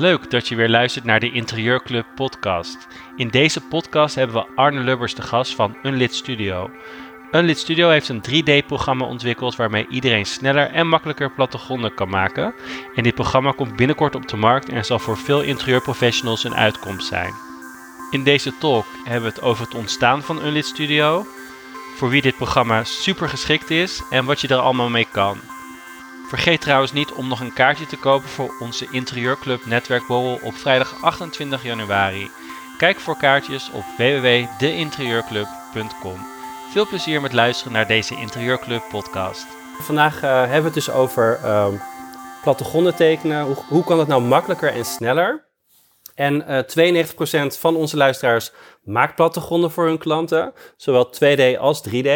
[0.00, 2.86] Leuk dat je weer luistert naar de Interieurclub podcast.
[3.16, 6.70] In deze podcast hebben we Arne Lubbers de gast van Unlit Studio.
[7.32, 12.54] Unlit Studio heeft een 3D-programma ontwikkeld waarmee iedereen sneller en makkelijker plattegronden kan maken.
[12.94, 17.06] En dit programma komt binnenkort op de markt en zal voor veel interieurprofessionals een uitkomst
[17.06, 17.32] zijn.
[18.10, 21.26] In deze talk hebben we het over het ontstaan van Unlit Studio,
[21.96, 25.57] voor wie dit programma super geschikt is en wat je er allemaal mee kan.
[26.28, 31.02] Vergeet trouwens niet om nog een kaartje te kopen voor onze Interieurclub Netwerkborrel op vrijdag
[31.02, 32.30] 28 januari.
[32.78, 36.26] Kijk voor kaartjes op www.deinterieurclub.com.
[36.70, 39.46] Veel plezier met luisteren naar deze Interieurclub podcast.
[39.80, 41.66] Vandaag uh, hebben we het dus over uh,
[42.42, 43.56] plattegronden tekenen.
[43.68, 45.46] Hoe, kan het nou makkelijker en sneller?
[46.14, 47.06] En eh, 92%
[47.58, 48.52] van onze luisteraars
[48.82, 52.10] maakt plattegronden voor hun klanten, zowel 2D als 3D.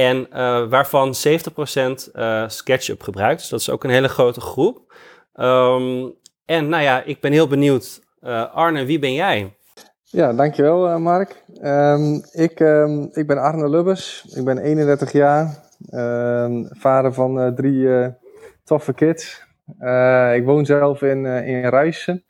[0.00, 3.40] En uh, waarvan 70% uh, SketchUp gebruikt.
[3.40, 4.94] Dus dat is ook een hele grote groep.
[5.34, 8.00] Um, en nou ja, ik ben heel benieuwd.
[8.20, 9.56] Uh, Arne, wie ben jij?
[10.02, 11.44] Ja, dankjewel Mark.
[11.62, 14.24] Um, ik, um, ik ben Arne Lubbers.
[14.34, 15.68] Ik ben 31 jaar.
[16.70, 17.88] vader van drie
[18.64, 19.42] toffe kids.
[20.34, 22.24] ik woon zelf in, in Rijssen.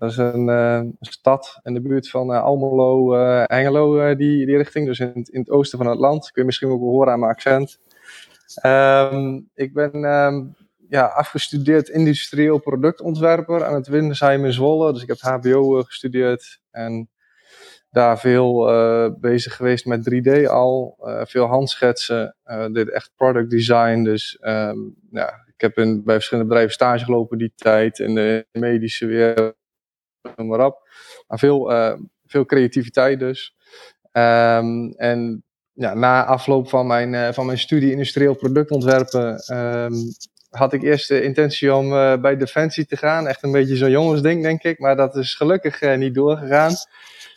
[0.00, 4.56] Dat is een uh, stad in de buurt van uh, Almelo, uh, Hengelo, die, die
[4.56, 4.86] richting.
[4.86, 6.30] Dus in, in, het oosten van het land.
[6.30, 7.78] Kun je misschien ook wel horen aan mijn accent.
[8.66, 10.54] Um, ik ben um,
[10.88, 14.92] ja, afgestudeerd industrieel productontwerper aan het Windesheim in Zwolle.
[14.92, 17.08] Dus ik heb HBO gestudeerd en
[17.90, 18.64] daar veel
[19.20, 20.98] bezig geweest met 3D al.
[21.22, 22.36] veel handschetsen,
[22.72, 24.02] dit echt product design.
[24.02, 28.46] Dus um, ja, ik heb in, bij verschillende bedrijven stage gelopen die tijd in de
[28.52, 29.58] medische wereld
[30.36, 30.88] maar op.
[31.28, 31.92] Veel, uh,
[32.26, 33.54] veel creativiteit dus.
[34.12, 39.94] Um, en ja, na afloop van mijn, uh, van mijn studie industrieel productontwerpen um,
[40.50, 43.26] had ik eerst de intentie om uh, bij Defensie te gaan.
[43.26, 44.78] Echt een beetje zo'n jongensding, denk ik.
[44.78, 46.72] Maar dat is gelukkig niet doorgegaan.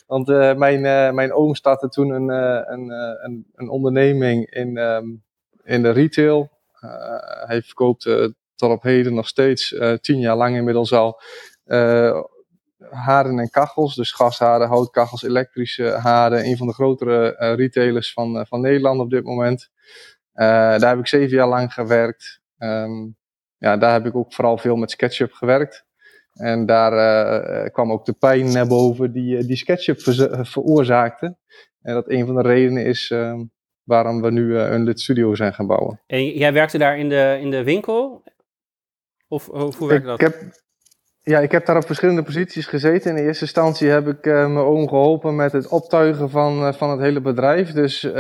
[0.08, 0.28] Want
[0.58, 0.82] mijn,
[1.16, 5.24] mijn oom startte toen een, een, een, onderneming in, um,
[5.64, 6.52] in de retail.
[7.46, 8.04] hij verkoopt
[8.56, 11.22] tot op heden nog steeds, tien jaar lang inmiddels al,
[12.90, 13.96] haarden en kachels.
[13.96, 16.46] Dus gashaarden, houtkachels, elektrische haarden.
[16.46, 19.70] Een van de grotere uh, retailers van, uh, van Nederland op dit moment.
[20.34, 22.42] Uh, daar heb ik zeven jaar lang gewerkt.
[22.58, 23.18] Um,
[23.58, 25.86] ja, daar heb ik ook vooral veel met SketchUp gewerkt.
[26.34, 31.38] En daar kwam ook de pijn naar boven die, die SketchUp ver veroorzaakte.
[31.82, 33.44] En dat een van de redenen is ehm,
[33.84, 36.02] waarom we nu een Lit Studio zijn gaan bouwen.
[36.08, 38.24] En jij werkte daar in de, in de winkel?
[39.28, 40.22] Of, of hoe werkte dat?
[40.22, 40.63] Ik heb,
[41.24, 43.10] ja, ik heb daar op verschillende posities gezeten.
[43.10, 46.74] In de eerste instantie heb ik uh, mijn oom geholpen met het optuigen van, uh,
[46.74, 47.72] van het hele bedrijf.
[47.72, 48.14] Dus uh,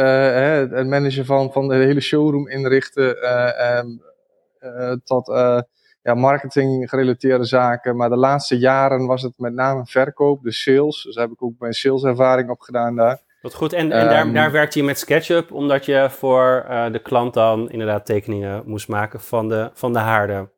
[0.53, 3.15] het managen van, van de hele showroom inrichten
[3.77, 4.01] um,
[5.03, 5.27] tot
[6.01, 7.95] ja, marketing gerelateerde zaken.
[7.95, 11.03] Maar de laatste jaren was het met name verkoop, dus sales.
[11.03, 13.21] Dus daar heb ik ook mijn saleservaring op gedaan daar.
[13.41, 13.73] Wat goed.
[13.73, 17.69] En, en daar, um, daar werkte je met SketchUp, omdat je voor de klant dan
[17.69, 20.51] inderdaad tekeningen moest maken van de, van de haarden.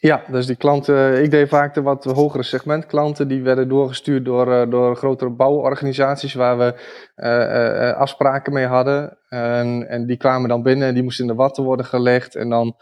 [0.00, 4.24] Ja, dus die klanten, ik deed vaak de wat hogere segment klanten, die werden doorgestuurd
[4.24, 6.74] door, uh, door grotere bouworganisaties waar we
[7.16, 9.18] uh, afspraken mee hadden.
[9.28, 12.34] En, en die kwamen dan binnen en die moesten in de watten worden gelegd.
[12.34, 12.76] En dan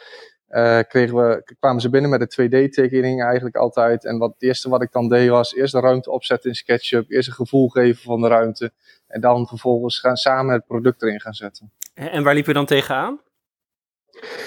[0.89, 4.05] kregen we, kwamen ze binnen met de 2D-tekening eigenlijk altijd.
[4.05, 7.11] En wat, het eerste wat ik dan deed was eerst de ruimte opzetten in SketchUp,
[7.11, 8.73] eerst een gevoel geven van de ruimte.
[9.07, 11.73] En dan vervolgens gaan samen het product erin gaan zetten.
[11.95, 13.21] En waar liep je dan tegenaan?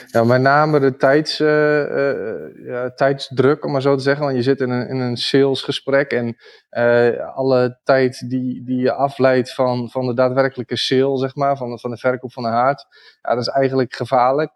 [0.07, 4.23] Ja, met name de tijds, uh, uh, ja, tijdsdruk, om maar zo te zeggen.
[4.23, 6.37] Want je zit in een, in een salesgesprek en
[6.71, 11.69] uh, alle tijd die, die je afleidt van, van de daadwerkelijke sale, zeg maar, van,
[11.69, 12.85] de, van de verkoop van een haard,
[13.21, 14.51] ja, dat is eigenlijk gevaarlijk.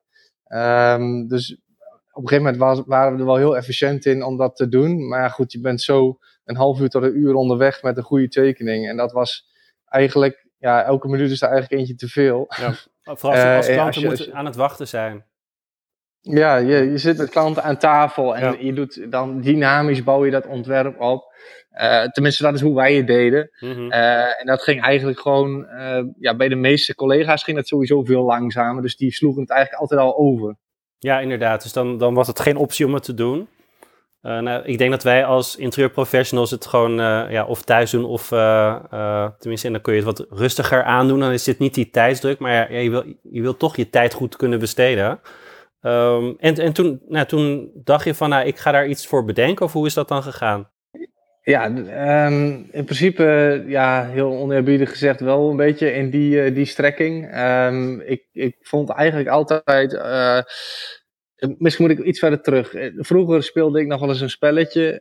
[0.48, 1.62] Um, dus
[2.12, 5.08] op een gegeven moment waren we er wel heel efficiënt in om dat te doen.
[5.08, 8.04] Maar ja, goed, je bent zo een half uur tot een uur onderweg met een
[8.04, 8.90] goede tekening.
[8.90, 9.52] En dat was
[9.86, 12.46] eigenlijk, ja, elke minuut is er eigenlijk eentje te veel.
[12.60, 12.74] Ja.
[13.16, 15.26] Vooral als, als klanten moeten aan het wachten zijn.
[16.20, 18.58] Ja, je, je zit met klanten aan tafel en ja.
[18.60, 21.34] je doet dan dynamisch bouw je dat ontwerp op.
[21.74, 23.50] Uh, tenminste, dat is hoe wij het deden.
[23.60, 23.92] Mm -hmm.
[23.92, 25.68] uh, en dat ging eigenlijk gewoon,
[26.20, 28.82] ja, bij de meeste collega's ging dat sowieso veel langzamer.
[28.82, 30.56] Dus die sloegen het eigenlijk altijd al over.
[30.98, 31.64] Ja, inderdaad.
[31.64, 33.48] Dus dan, dan was het geen optie om het te doen.
[34.24, 38.06] Uh, nou, ik denk dat wij als interieurprofessionals het gewoon uh, ja, of thuis doen
[38.06, 41.20] of uh, tenminste, en dan kun je het wat rustiger aandoen.
[41.20, 44.14] Dan is dit niet die tijdsdruk, maar ja, je, wil, je wil toch je tijd
[44.14, 45.20] goed kunnen besteden.
[45.82, 49.26] Um, en en toen, nou, toen dacht je van, nou, ik ga daar iets voor
[49.26, 50.72] bedenken of hoe is dat dan gegaan?
[51.42, 57.38] Ja, um, in principe, ja, heel oneerbiedig gezegd, wel een beetje in die, die strekking.
[57.40, 59.94] Um, ik, ik vond eigenlijk altijd
[61.58, 62.74] misschien moet ik iets verder terug.
[62.98, 65.00] Vroeger speelde ik nog wel eens een spelletje.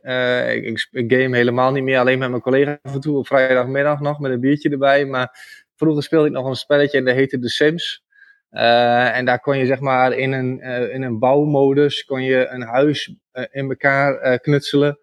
[0.63, 3.99] ik, ik, game helemaal niet meer, alleen met mijn collega af en toe op vrijdagmiddag
[3.99, 5.05] nog met een biertje erbij.
[5.05, 5.37] Maar
[5.75, 8.03] vroeger speelde ik nog een spelletje en dat heette The Sims.
[8.49, 10.59] en daar kon je zeg maar in een,
[10.91, 13.15] in een bouwmodus kon je een huis
[13.51, 14.99] in elkaar knutselen.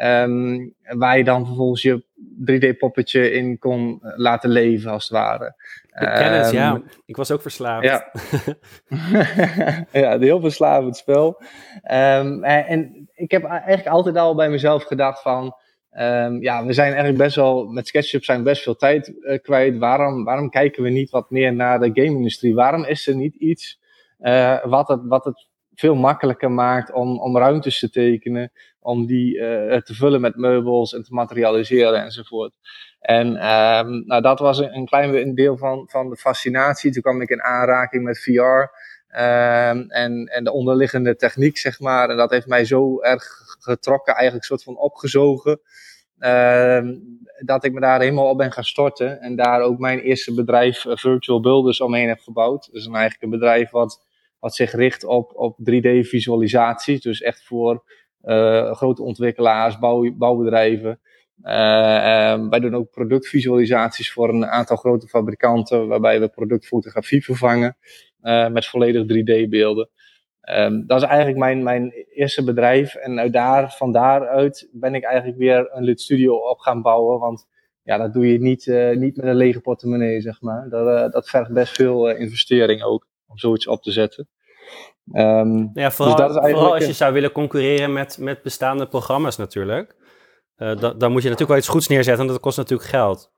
[0.00, 2.04] Um, waar je dan vervolgens je
[2.40, 5.54] 3D-poppetje in kon eh, laten leven, als het ware.
[5.82, 6.74] Ik ken het, ja.
[6.74, 7.84] Ehm, ik was ook verslaafd.
[7.84, 8.12] Ja,
[10.00, 11.42] ja een heel verslavend spel.
[11.90, 15.56] Um, en ik heb eigenlijk altijd al bij mezelf gedacht van...
[16.40, 19.78] Ja, we zijn eigenlijk best wel, met SketchUp zijn best veel tijd uh, kwijt.
[19.78, 22.54] Waarom, waarom kijken we niet wat meer naar de game-industrie?
[22.54, 23.80] Waarom is er niet iets
[24.20, 25.48] uh, wat, het, wat het
[25.82, 30.94] veel makkelijker maakt om, om ruimtes te tekenen, om die uh, te vullen met meubels
[30.94, 32.52] en te materialiseren enzovoort.
[33.00, 36.92] En um, nou, dat was een, een klein deel van, van de fascinatie.
[36.92, 38.70] Toen kwam ik in aanraking met VR
[39.08, 42.08] ehm, en, en de onderliggende techniek, zeg maar.
[42.08, 43.24] En dat heeft mij zo erg
[43.58, 45.60] getrokken, eigenlijk een soort van opgezogen.
[46.18, 46.80] Uh,
[47.38, 49.20] dat ik me daar helemaal op ben gaan storten.
[49.20, 52.68] En daar ook mijn eerste bedrijf, uh, Virtual Builders, omheen heb gebouwd.
[52.72, 54.10] Dus een, eigenlijk een bedrijf wat
[54.42, 57.00] wat zich richt op, op 3D-visualisatie.
[57.00, 57.84] Dus echt voor
[58.24, 61.00] uh, grote ontwikkelaars, bouw, bouwbedrijven.
[61.42, 67.76] Uh, um, wij doen ook productvisualisaties voor een aantal grote fabrikanten, waarbij we productfotografie vervangen
[68.52, 69.88] met volledig 3D-beelden.
[70.50, 72.94] Um, dat is eigenlijk mijn, mijn eerste bedrijf.
[72.94, 77.18] En uit daar, van daaruit ben ik eigenlijk weer een lid studio op gaan bouwen.
[77.18, 77.46] Want
[77.82, 80.68] ja, dat doe je niet, niet met een lege portemonnee, zeg maar.
[80.68, 84.28] Dat, dat vergt best veel investering ook om zoiets op te zetten.
[85.12, 89.36] Um, ja, dus vooral, dus vooral als je zou willen concurreren met, met bestaande programma's
[89.36, 89.94] natuurlijk.
[90.56, 93.30] Uh, da, dan moet je natuurlijk wel iets goeds neerzetten en dat kost natuurlijk geld.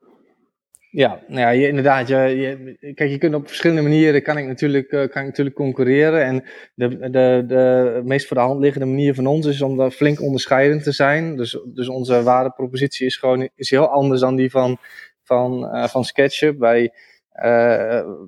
[0.91, 2.09] Ja, nou ja, je, inderdaad.
[2.09, 5.57] Je, je, kijk, je kunt op verschillende manieren kan ik natuurlijk, uh, kan ik natuurlijk
[5.57, 6.25] concurreren.
[6.25, 6.45] En
[6.75, 10.21] de, de, de meest voor de hand liggende manier van ons is om daar flink
[10.21, 11.37] onderscheidend te zijn.
[11.37, 14.79] Dus, dus onze waardepropositie is gewoon is heel anders dan die van,
[15.23, 16.59] van, uh, van SketchUp.
[16.59, 16.93] Wij,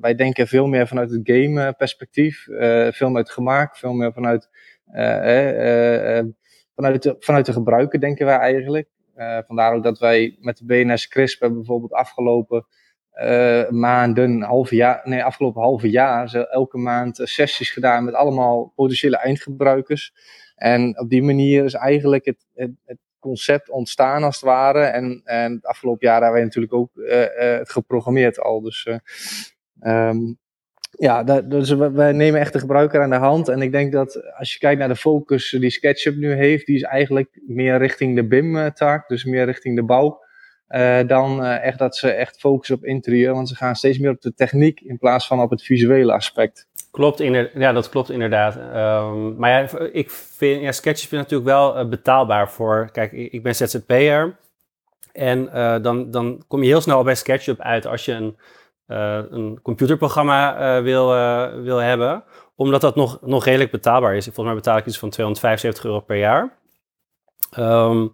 [0.01, 4.13] wij denken veel meer vanuit het game perspectief, uh, veel meer het gemaakt, veel meer
[4.13, 4.49] vanuit,
[6.75, 8.89] vanuit, de, vanuit de gebruiker denken wij eigenlijk.
[9.47, 12.67] vandaar ook dat wij met de BNS CRISP hebben bijvoorbeeld afgelopen
[13.71, 20.13] maanden, halve jaar, nee, afgelopen halve jaar, elke maand sessies gedaan met allemaal potentiële eindgebruikers.
[20.57, 24.81] En op die manier is eigenlijk het, het, het concept ontstaan als het ware.
[24.81, 28.61] En, en afgelopen jaar hebben wij natuurlijk ook uh, uh, het geprogrammeerd al.
[28.61, 30.39] Dus uh, um,
[30.91, 33.49] ja, dat, dus we, nemen echt de gebruiker aan de hand.
[33.49, 36.77] En ik denk dat als je kijkt naar de focus die SketchUp nu heeft, die
[36.77, 40.25] is eigenlijk meer richting de BIM-taak, dus meer richting de bouw.
[41.07, 44.35] Dan echt dat ze echt focussen op interieur, want ze gaan steeds meer op de
[44.35, 46.69] techniek in plaats van op het visuele aspect.
[46.97, 47.19] Klopt,
[47.55, 48.57] ja, dat klopt inderdaad.
[48.57, 53.55] Um, maar ja, ik vind, ja, vind natuurlijk wel uh, betaalbaar voor, kijk, ik ben
[53.55, 54.37] ZZP'er
[55.13, 58.37] en uh, dan, dan kom je heel snel bij SketchUp uit als je een,
[58.89, 61.09] uh, een computerprogramma wil,
[61.63, 64.25] wil hebben, omdat dat nog, nog redelijk betaalbaar is.
[64.25, 66.59] Volgens mij betaal ik iets van 275 euro per jaar.
[67.59, 68.13] Um,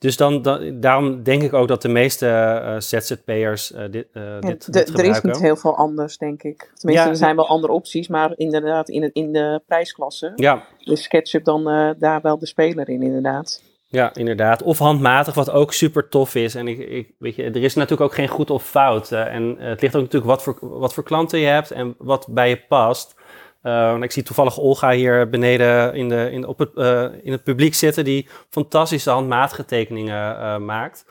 [0.00, 4.22] dus dan, dan, daarom denk ik ook dat de meeste uh, ZZP'ers uh, dit, uh,
[4.22, 6.72] ja, dit, Er is niet heel veel anders, denk ik.
[6.74, 10.62] Tenminste, er zijn wel andere opties, maar inderdaad in, het, in de prijsklasse ja.
[10.78, 11.64] is SketchUp dan
[11.98, 13.62] daar wel de speler in, inderdaad.
[13.86, 14.62] Ja, inderdaad.
[14.62, 16.54] Of handmatig, wat ook super tof is.
[16.54, 19.12] En ik, ik, weet je, er is natuurlijk ook geen goed of fout.
[19.12, 22.48] en het ligt ook natuurlijk wat voor, wat voor klanten je hebt en wat bij
[22.48, 23.14] je past.
[23.62, 27.42] Uh, ik zie toevallig Olga hier beneden in, de, in, op het, uh, in het
[27.42, 31.04] publiek zitten, die fantastische handmatige tekeningen uh, maakt.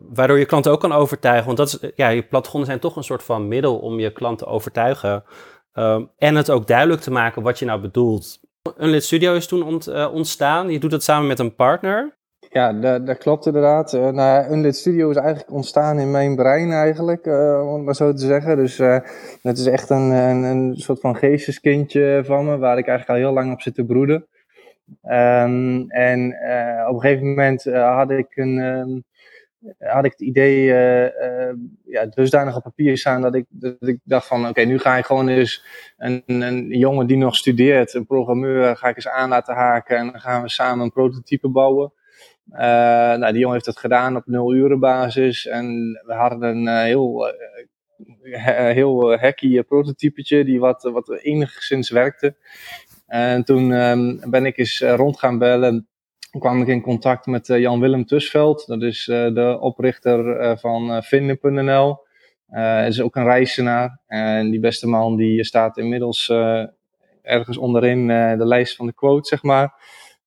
[0.00, 1.46] waardoor je klanten ook kan overtuigen.
[1.46, 4.38] Want dat is, ja, je plattegronden zijn toch een soort van middel om je klant
[4.38, 5.24] te overtuigen.
[6.16, 8.40] en het ook duidelijk te maken wat je nou bedoelt.
[8.78, 10.70] Unlit Studio is toen ont, ontstaan.
[10.70, 12.18] Je doet dat samen met een partner.
[12.52, 13.92] Ja, dat, dat klopt inderdaad.
[13.92, 17.94] Uh, nou, Unlit Studio is eigenlijk ontstaan in mijn brein eigenlijk, uh, om het maar
[17.94, 18.56] zo te zeggen.
[18.56, 18.98] Dus uh,
[19.42, 23.26] het is echt een, een, een, soort van geesteskindje van me, waar ik eigenlijk al
[23.26, 24.26] heel lang op zit te broeden.
[25.02, 26.26] Um, en
[26.88, 28.58] op een gegeven moment had ik een...
[28.58, 29.04] Um,
[29.78, 30.64] had ik het idee
[31.84, 35.04] ja, dusdanig op papier staan dat ik, dat ik dacht van oké, nu ga ik
[35.04, 35.64] gewoon eens
[35.96, 40.06] een, een jongen die nog studeert, een programmeur, ga ik eens aan laten haken en
[40.10, 41.92] dan gaan we samen een prototype bouwen.
[42.52, 42.58] Uh,
[43.18, 45.46] nou, die jongen heeft dat gedaan op nul uren basis.
[45.46, 52.36] En we hadden een uh, heel, uh, heel hacky prototypetje die wat, wat enigszins werkte.
[53.06, 55.88] En toen um, ben ik eens rond gaan bellen.
[56.38, 58.66] kwam ik in contact met Jan-Willem Tusveld.
[58.66, 61.98] Dat is de oprichter van Vinden.nl.
[62.46, 64.00] Hij is ook een reizenaar.
[64.06, 66.32] En die beste man die staat inmiddels
[67.22, 68.06] ergens onderin
[68.38, 69.74] de lijst van de quote, zeg maar.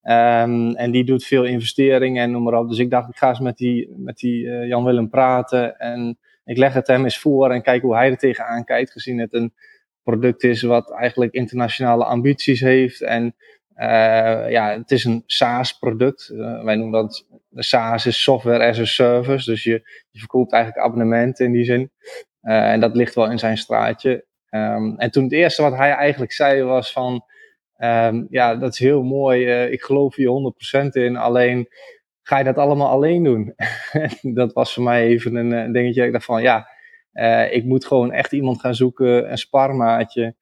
[0.03, 2.69] Ehm, en die doet veel investeringen en noem maar op.
[2.69, 5.79] Dus ik dacht, ik ga eens met die, met die Jan Willem praten.
[5.79, 9.19] En ik leg het hem eens voor en kijk hoe hij er tegenaan kijkt, gezien
[9.19, 9.53] het een
[10.03, 13.01] product is wat eigenlijk internationale ambities heeft.
[13.01, 13.35] En
[13.77, 16.29] uh, ja, het is een SaaS-product.
[16.33, 19.49] Uh, wij noemen dat, SaaS is software as a service.
[19.51, 19.81] Dus je,
[20.11, 21.91] verkoopt eigenlijk abonnementen in die zin.
[22.41, 24.25] En dat ligt wel in zijn straatje.
[24.49, 27.25] Um, en toen het eerste wat hij eigenlijk zei was van,
[27.83, 29.45] um, ja, dat is heel mooi.
[29.65, 31.15] ik geloof hier 100% in.
[31.15, 31.67] Alleen
[32.21, 33.55] ga je dat allemaal alleen doen?
[34.39, 36.05] dat was voor mij even een, een dingetje.
[36.05, 36.67] Ik dacht van, ja,
[37.49, 40.35] ik moet gewoon echt iemand gaan zoeken, een sparmaatje.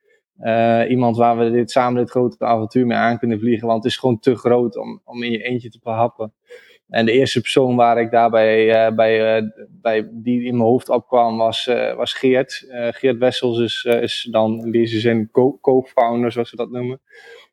[0.87, 3.67] Iemand waar we dit, samen dit grote avontuur mee aan kunnen vliegen.
[3.67, 6.33] Want het is gewoon te groot om, om in je eentje te behappen.
[6.91, 10.89] En de eerste persoon waar ik daarbij uh, bij, uh, bij, die in mijn hoofd
[10.89, 12.65] opkwam was, was Geert.
[12.69, 15.29] Geert Wessels is, is dan in deze zin
[15.61, 17.01] co-founder, zoals ze dat noemen.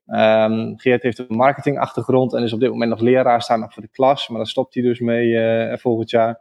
[0.07, 3.83] Um, Geert heeft een marketingachtergrond en is op dit moment nog leraar, staan nog voor
[3.83, 4.29] de klas.
[4.29, 5.37] Maar daar stopt hij dus mee
[5.77, 6.41] volgend jaar.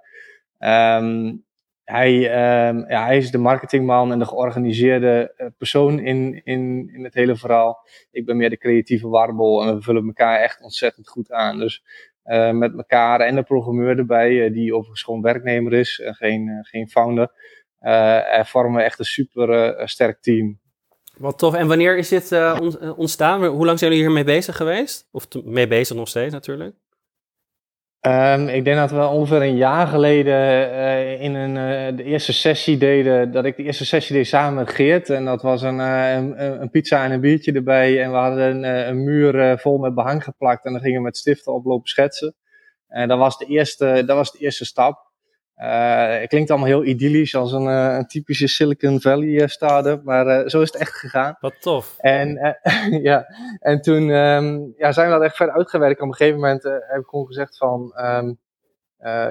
[0.99, 1.45] Um,
[1.83, 7.13] hij, uh, ja, hij is de marketingman en de georganiseerde persoon in, in, in het
[7.13, 7.87] hele verhaal.
[8.11, 11.59] Ik ben meer de creatieve warboel en we vullen elkaar echt ontzettend goed aan.
[11.59, 11.83] Dus
[12.27, 16.59] uh, met elkaar en de programmeur erbij, uh, die overigens gewoon werknemer is en geen,
[16.61, 17.31] geen founder,
[18.43, 20.59] vormen we echt een super sterk team.
[21.17, 21.53] Wat tof.
[21.53, 22.31] En wanneer is dit
[22.95, 23.45] ontstaan?
[23.45, 25.07] Hoe lang zijn jullie hiermee bezig geweest?
[25.11, 26.75] Of mee bezig nog steeds natuurlijk?
[28.01, 30.33] Um, ik denk dat we ongeveer een jaar geleden
[30.69, 34.53] uh, in een, uh, de eerste sessie deden, dat ik de eerste sessie deed samen
[34.53, 35.09] met Geert.
[35.09, 38.03] En dat was een, uh, een, een, pizza en een biertje erbij.
[38.03, 41.17] En we hadden een, een muur vol met behang geplakt en dan gingen we met
[41.17, 42.35] stiften oplopen schetsen.
[42.87, 45.06] En dat was de eerste, dat was de eerste stap.
[45.57, 50.03] Uh, het klinkt allemaal heel idyllisch als een, uh, een typische Silicon Valley uh, start-up,
[50.03, 51.37] maar zo is het echt gegaan.
[51.39, 51.95] Wat tof.
[51.97, 52.57] En,
[53.09, 53.25] ja,
[53.59, 56.01] en toen um, ja, zijn we dat echt verder uitgewerkt.
[56.01, 58.37] Op een gegeven moment heb ik gewoon gezegd van, um,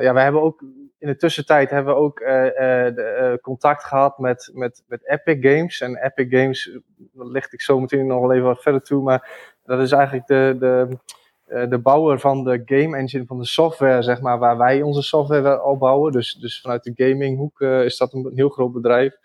[0.00, 0.64] ja, we hebben ook
[0.98, 5.80] in de tussentijd hebben we ook de, contact gehad met, met, met Epic Games.
[5.80, 6.78] En Epic Games,
[7.12, 10.26] dat licht ik zo meteen nog wel even wat verder toe, maar dat is eigenlijk
[10.26, 10.96] de, de eh,
[11.46, 15.58] de bouwer van de game engine, van de software, zeg maar, waar wij onze software
[15.58, 16.12] al bouwen.
[16.12, 19.16] Dus, dus vanuit de gaminghoek uh, is dat een heel groot bedrijf.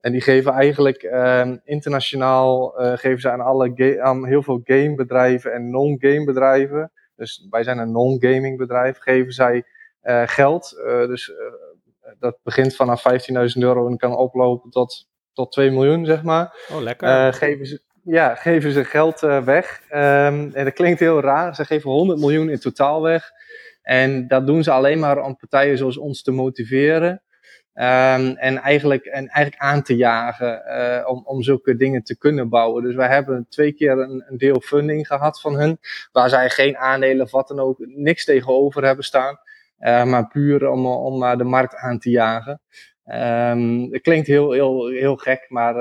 [0.00, 5.52] En die geven eigenlijk uh, internationaal, uh, geven ze aan, alle aan heel veel gamebedrijven
[5.52, 6.92] en non-game bedrijven.
[7.16, 9.64] Dus wij zijn een non-gaming bedrijf, geven zij
[10.26, 10.70] geld.
[10.86, 11.32] dus
[12.18, 16.56] dat begint vanaf 15.000 euro en kan oplopen tot, tot 2 miljoen, zeg maar.
[16.72, 17.32] Oh, lekker.
[17.32, 19.82] geven ze, ja, geven ze geld uh, weg.
[19.90, 21.54] Um, en dat klinkt heel raar.
[21.54, 23.30] Ze geven 100 miljoen in totaal weg.
[23.82, 27.22] En dat doen ze alleen maar om partijen zoals ons te motiveren.
[27.74, 32.48] Um, en, eigenlijk, en eigenlijk aan te jagen uh, om, om zulke dingen te kunnen
[32.48, 32.82] bouwen.
[32.82, 35.78] Dus wij hebben twee keer een, een deel funding gehad van hun.
[36.12, 39.38] Waar zij geen aandelen of wat dan ook, niks tegenover hebben staan.
[39.80, 42.60] Uh, maar puur om, om de markt aan te jagen.
[43.06, 45.74] Um, het klinkt heel, heel, heel gek, maar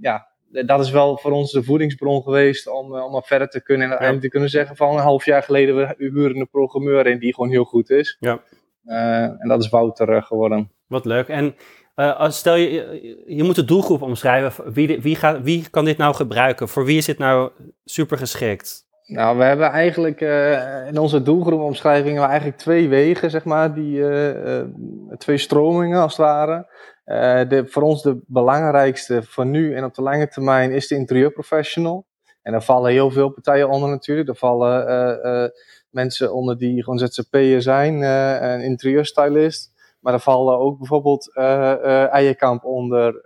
[0.00, 3.62] ja, dat is wel voor ons de voedingsbron geweest om, eh, om op verder te
[3.62, 3.84] kunnen.
[3.84, 7.18] En uiteindelijk te kunnen zeggen van een half jaar geleden, we huren een programmeur in
[7.18, 8.16] die gewoon heel goed is.
[8.20, 8.40] Ja.
[8.84, 10.70] Uh, en dat is Wouter uh, geworden.
[10.86, 11.28] Wat leuk.
[11.28, 11.54] En
[11.96, 14.72] uh, stel je, je moet de doelgroep omschrijven.
[14.72, 16.68] Wie, wie, gaat, wie kan dit nou gebruiken?
[16.68, 17.50] Voor wie is dit nou
[17.84, 18.84] super geschikt?
[19.06, 20.20] Nou, we hebben eigenlijk
[20.88, 24.04] in onze doelgroepomschrijving eigenlijk twee wegen, zeg maar, die,
[25.18, 26.66] twee stromingen als het ware.
[27.06, 30.94] Uh, de, voor ons de belangrijkste voor nu en op de lange termijn is de
[30.94, 32.06] interieurprofessional.
[32.42, 34.28] En daar vallen heel veel partijen onder natuurlijk.
[34.28, 35.48] Er vallen uh, uh,
[35.90, 39.74] mensen onder die gewoon ZZP'er zijn, een interieurstylist.
[40.00, 41.34] Maar er vallen ook bijvoorbeeld
[42.10, 43.22] Eierkamp onder,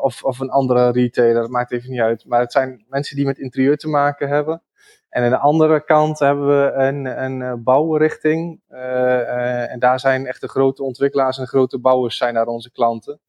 [0.00, 2.24] of, of een andere retailer, maakt even niet uit.
[2.26, 4.62] Maar het zijn mensen die met interieur te maken hebben.
[5.12, 8.60] En aan de andere kant hebben we een, een eh, bouwrichting.
[8.70, 12.72] Uh, en daar zijn echt de grote ontwikkelaars en de grote bouwers zijn daar onze
[12.72, 13.20] klanten.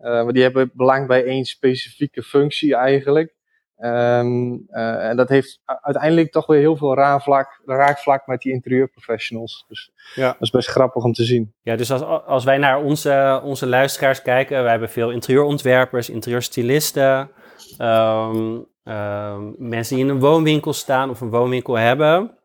[0.00, 3.34] Uh, maar die hebben belang bij één specifieke functie eigenlijk.
[3.78, 9.64] Um, en dat heeft uiteindelijk toch weer heel veel raakvlak, raakvlak met die interieurprofessionals.
[9.68, 10.26] Dus ja.
[10.26, 11.54] dat is best grappig om te zien.
[11.62, 17.30] Ja, dus als, als wij naar onze, onze luisteraars kijken, wij hebben veel interieurontwerpers, interieurstylisten.
[17.78, 22.38] Um, Ehm, mensen die in een woonwinkel staan of een woonwinkel hebben,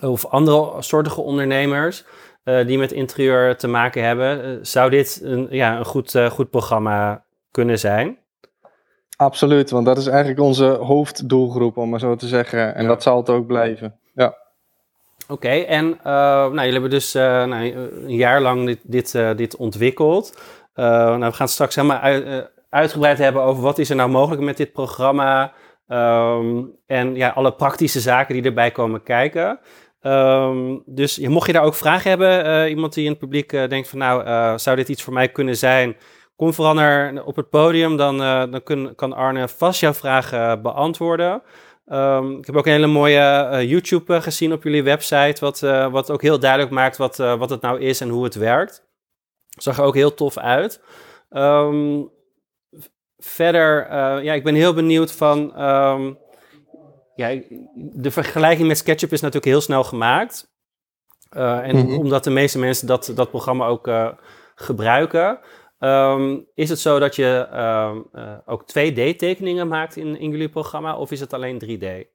[0.00, 2.04] of andere soortige ondernemers
[2.44, 6.30] uh, die met interieur te maken hebben, uh, zou dit een, ja, een goed, uh,
[6.30, 8.18] goed programma kunnen zijn?
[9.16, 12.74] Absoluut, want dat is eigenlijk onze hoofddoelgroep, om maar zo te zeggen.
[12.74, 12.88] En ja.
[12.88, 13.98] dat zal het ook blijven.
[14.14, 14.26] Ja.
[15.22, 20.40] Oké, okay, en nou, jullie hebben dus nou, een jaar lang dit, dit, dit ontwikkeld.
[20.74, 24.56] nou, we gaan straks helemaal uit, uitgebreid hebben over wat is er nou mogelijk met
[24.56, 25.52] dit programma.
[25.88, 29.60] Um, en ja, alle praktische zaken die erbij komen kijken.
[30.02, 33.68] Um, dus mocht je daar ook vragen hebben, uh, iemand die in het publiek uh,
[33.68, 35.96] denkt van nou, uh, zou dit iets voor mij kunnen zijn?
[36.36, 38.18] Kom vooral naar op het podium, dan,
[38.50, 41.42] dan kan Arne vast jouw vragen beantwoorden.
[41.86, 46.22] Um, ik heb ook een hele mooie YouTube gezien op jullie website, wat, wat ook
[46.22, 48.86] heel duidelijk maakt wat, wat het nou is en hoe het werkt.
[49.48, 50.82] Zag er ook heel tof uit.
[53.24, 55.52] Verder, ja, ik ben heel benieuwd van
[57.14, 57.40] ja,
[57.74, 60.52] de vergelijking met SketchUp is natuurlijk heel snel gemaakt.
[61.36, 61.94] Uh, en mhm.
[61.94, 64.08] omdat de meeste mensen dat, dat programma ook uh,
[64.54, 65.38] gebruiken,
[65.78, 71.10] um, is het zo dat je uh, ook 2D-tekeningen maakt in, in jullie programma, of
[71.10, 72.12] is het alleen 3D?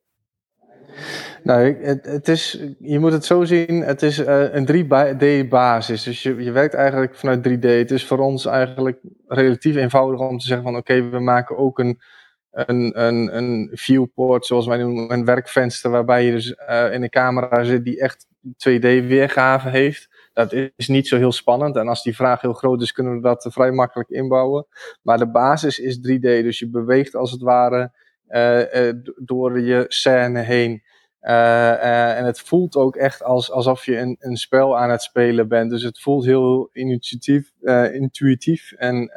[1.43, 6.03] Nou, het, het is, je moet het zo zien, het is een 3D-basis.
[6.03, 7.61] Dus je, je werkt eigenlijk vanuit 3D.
[7.61, 11.79] Het is voor ons eigenlijk relatief eenvoudig om te zeggen van oké, we maken ook
[11.79, 11.99] een
[12.51, 17.09] een, een, een viewport, zoals wij noemen, een werkvenster, waarbij je dus uh, in een
[17.09, 20.29] camera zit die echt 2D-weergave heeft.
[20.33, 21.75] Dat is niet zo heel spannend.
[21.75, 24.67] En als die vraag heel groot is, kunnen we dat vrij makkelijk inbouwen.
[25.01, 27.91] Maar de basis is 3D, dus je beweegt als het ware
[29.15, 30.83] door je scène heen.
[31.19, 35.69] en het voelt ook echt als, alsof je een, een spel aan het spelen bent.
[35.69, 37.51] Dus het voelt heel intuïtief,
[37.91, 39.11] intuïtief en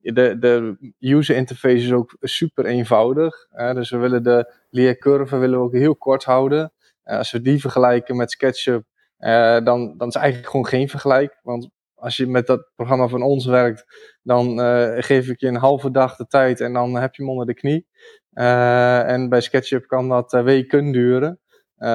[0.00, 3.46] de, de user interface is ook super eenvoudig.
[3.74, 6.72] dus we willen de leercurve willen we ook heel kort houden.
[7.04, 8.84] Als we die vergelijken met SketchUp,
[9.18, 11.38] uh, dan, dan is eigenlijk gewoon geen vergelijk.
[11.42, 11.70] Want
[12.00, 13.84] als je met dat programma van ons werkt,
[14.22, 17.30] dan uh, geef ik je een halve dag de tijd en dan heb je hem
[17.30, 17.86] onder de knie.
[18.32, 21.40] en bij SketchUp kan dat weken duren,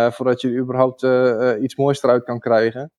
[0.10, 1.06] voordat je überhaupt
[1.62, 2.92] iets moois eruit kan krijgen.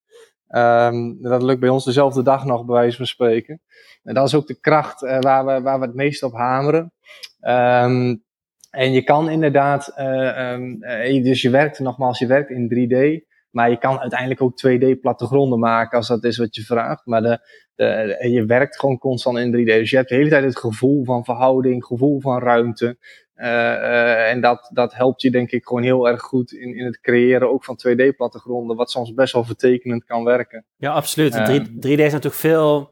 [0.49, 3.61] Um, dat lukt bij ons dezelfde dag nog, bij wijze van spreken.
[4.03, 6.93] En dat is ook de kracht waar, we, waar we het meest op hameren.
[7.41, 8.25] Um,
[8.71, 13.27] en je kan inderdaad, uh, dus je werkt nogmaals, je werkt in 3D.
[13.57, 17.07] Maar je kan uiteindelijk ook 2D plattegronden maken als dat is wat je vraagt.
[17.07, 17.38] Maar de,
[17.75, 19.64] de, je werkt gewoon constant in 3D.
[19.64, 22.97] Dus je hebt de hele tijd het gevoel van verhouding, gevoel van ruimte.
[23.37, 26.85] Uh, uh, en dat, dat helpt je denk ik gewoon heel erg goed in, in
[26.85, 30.64] het creëren ook van 2D-plattegronden, wat soms best wel vertekenend kan werken.
[30.77, 31.45] Ja, absoluut.
[31.45, 32.90] 3, 3D is natuurlijk veel,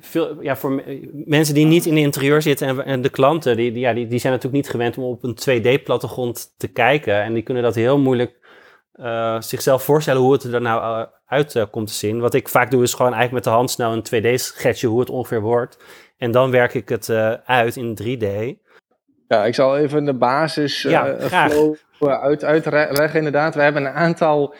[0.00, 3.72] veel ja, voor mensen die niet in de interieur zitten en, en de klanten, die,
[3.72, 7.22] die, ja, die, die zijn natuurlijk niet gewend om op een 2D-plattegrond te kijken.
[7.22, 8.41] En die kunnen dat heel moeilijk
[8.94, 12.20] uh, zichzelf voorstellen hoe het er nou uit komt te zien.
[12.20, 15.10] Wat ik vaak doe is gewoon eigenlijk met de hand snel een 2D-schetsje hoe het
[15.10, 15.84] ongeveer wordt.
[16.16, 17.10] En dan werk ik het
[17.44, 18.60] uit in 3D.
[19.28, 21.76] Ja, ik zal even de basis ja, flow
[22.10, 23.54] uit, uitleggen inderdaad.
[23.54, 24.54] We hebben een aantal,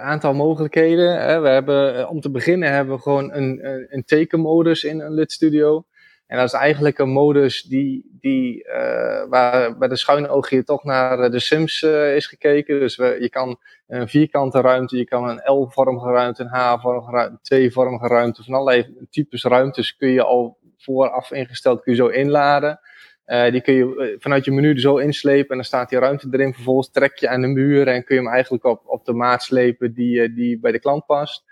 [0.00, 1.20] aantal mogelijkheden.
[1.20, 1.40] Hè.
[1.40, 5.32] We hebben, eh, om te beginnen hebben we gewoon een, een tekenmodus in een Lit
[5.32, 5.84] Studio.
[6.28, 10.64] En dat is eigenlijk een modus die, die, uh, waar bij de schuine oog hier
[10.64, 12.80] toch naar de Sims uh, is gekeken.
[12.80, 17.68] Dus we, je kan een vierkante ruimte, je kan een L-vormige ruimte, een H-vormige ruimte,
[17.68, 22.80] T-vormige ruimte, van allerlei types ruimtes kun je al vooraf ingesteld, kun je zo inladen.
[23.26, 26.28] Uh, die kun je eh, vanuit je menu zo inslepen en dan staat die ruimte
[26.30, 26.54] erin.
[26.54, 29.42] Vervolgens trek je aan de muur en kun je hem eigenlijk op, op de maat
[29.42, 31.44] slepen die, die bij de klant past.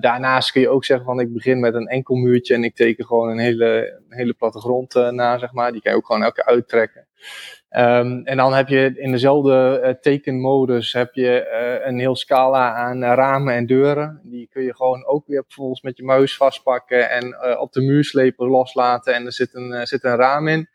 [0.00, 3.04] Daarnaast kun je ook zeggen van ik begin met een enkel muurtje en ik teken
[3.04, 5.72] gewoon een hele, een hele plattegrond na, zeg maar.
[5.72, 7.06] Die kan je ook gewoon elke uittrekken.
[7.76, 11.48] Um, en dan heb je in dezelfde uh, tekenmodus heb je
[11.84, 14.20] een heel scala aan ramen en deuren.
[14.24, 18.04] Die kun je gewoon ook weer bijvoorbeeld met je muis vastpakken en op de muur
[18.04, 19.14] slepen, loslaten.
[19.14, 20.68] En er zit een, zit een raam in.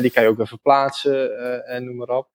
[0.00, 2.28] die kan je ook weer verplaatsen en noem maar op.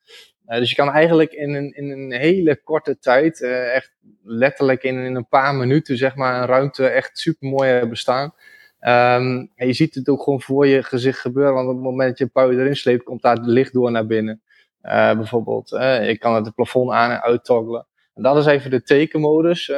[0.46, 5.16] dus je kan eigenlijk in een, in een hele korte tijd, echt letterlijk in, in
[5.16, 8.34] een paar minuten, zeg maar, een ruimte echt super mooi bestaan.
[8.80, 12.10] Um, en je ziet het ook gewoon voor je gezicht gebeuren, want op het moment
[12.10, 14.42] dat je een puier erin sleept, komt daar het licht door naar binnen.
[14.84, 17.88] Uh, bijvoorbeeld, je kan het plafond aan en uittoggelen.
[18.14, 19.74] En dat is even de tekenmodus.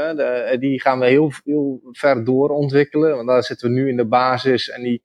[0.60, 4.70] Die gaan we heel, heel ver doorontwikkelen, want daar zitten we nu in de basis
[4.70, 5.04] en die,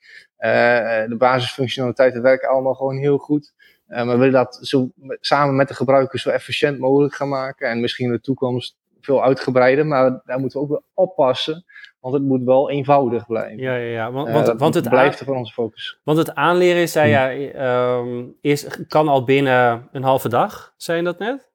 [1.08, 3.52] de basisfunctionaliteiten werken allemaal gewoon heel goed.
[3.90, 7.81] Maar we willen dat zo, samen met de gebruiker zo efficiënt mogelijk gaan maken en
[7.81, 11.64] misschien in de toekomst veel uitgebreider, maar daar moeten we ook wel oppassen
[12.00, 13.59] want het moet wel eenvoudig blijven.
[13.59, 14.12] Ja, ja, ja.
[14.12, 16.00] Want, uh, want, want het blijft voor onze focus.
[16.05, 17.59] Want het aanleren, zei hm.
[17.59, 21.49] ja, um, is, kan al binnen een halve dag, zei je dat net?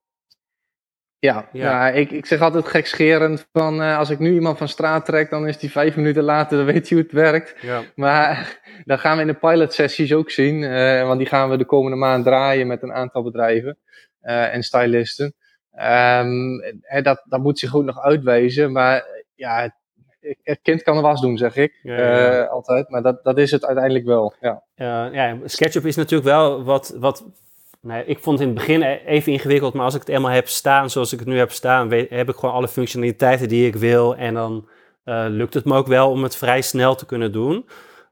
[1.25, 1.63] Ja, ja.
[1.63, 5.29] ja ik, ik zeg altijd gekscherend van uh, als ik nu iemand van straat trek,
[5.29, 7.55] dan is die vijf minuten later, dan weet je hoe het werkt.
[7.61, 7.81] Ja.
[7.95, 8.59] Maar
[8.89, 11.65] dan gaan we in de pilot sessies ook zien, uh, want die gaan we de
[11.65, 13.77] komende maand draaien met een aantal bedrijven
[14.21, 15.33] en stylisten.
[15.81, 16.61] Um,
[17.03, 19.75] dat, dat moet zich goed nog uitwijzen, maar ja,
[20.43, 21.73] het kind kan de was doen, zeg ik
[22.49, 22.89] altijd.
[22.89, 24.63] Maar dat, dat is het uiteindelijk wel, ja.
[25.11, 27.25] ja, SketchUp is natuurlijk wel wat, wat
[27.85, 30.31] Nee, ik vond het in het begin e- even ingewikkeld, maar als ik het eenmaal
[30.31, 33.75] heb staan zoals ik het nu heb staan, heb ik gewoon alle functionaliteiten die ik
[33.75, 34.15] wil.
[34.15, 34.69] En dan
[35.05, 37.65] uh, lukt het me ook wel om het vrij snel te kunnen doen.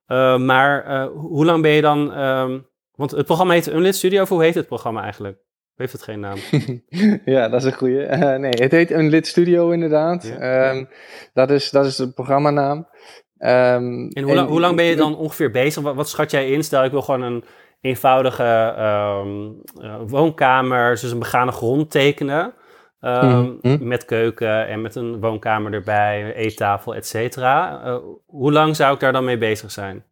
[0.08, 2.20] Uh, maar uh, hoe lang ben je dan.
[2.20, 5.38] Um, want het programma heet Unlit Studio, of hoe heet het programma eigenlijk?
[5.76, 6.38] Heeft het geen naam?
[7.36, 8.06] ja, dat is een goede.
[8.40, 10.24] nee, het heet Unlit Studio inderdaad.
[10.40, 10.72] Ja.
[10.72, 10.90] Um,
[11.34, 12.78] dat, is, dat is de programmanaam.
[12.78, 15.84] Um, en, hoe, en hoe, lang ben je dan ongeveer bezig?
[15.84, 16.64] Wat, wat schat jij in?
[16.64, 17.44] Stel, ik wil gewoon een
[17.84, 22.54] eenvoudige um, uh, woonkamer, dus een begane grond tekenen.
[23.02, 27.86] Um, Met keuken en met een woonkamer erbij, eettafel, et cetera.
[27.86, 30.06] Uh, hoe lang zou ik daar dan mee bezig zijn?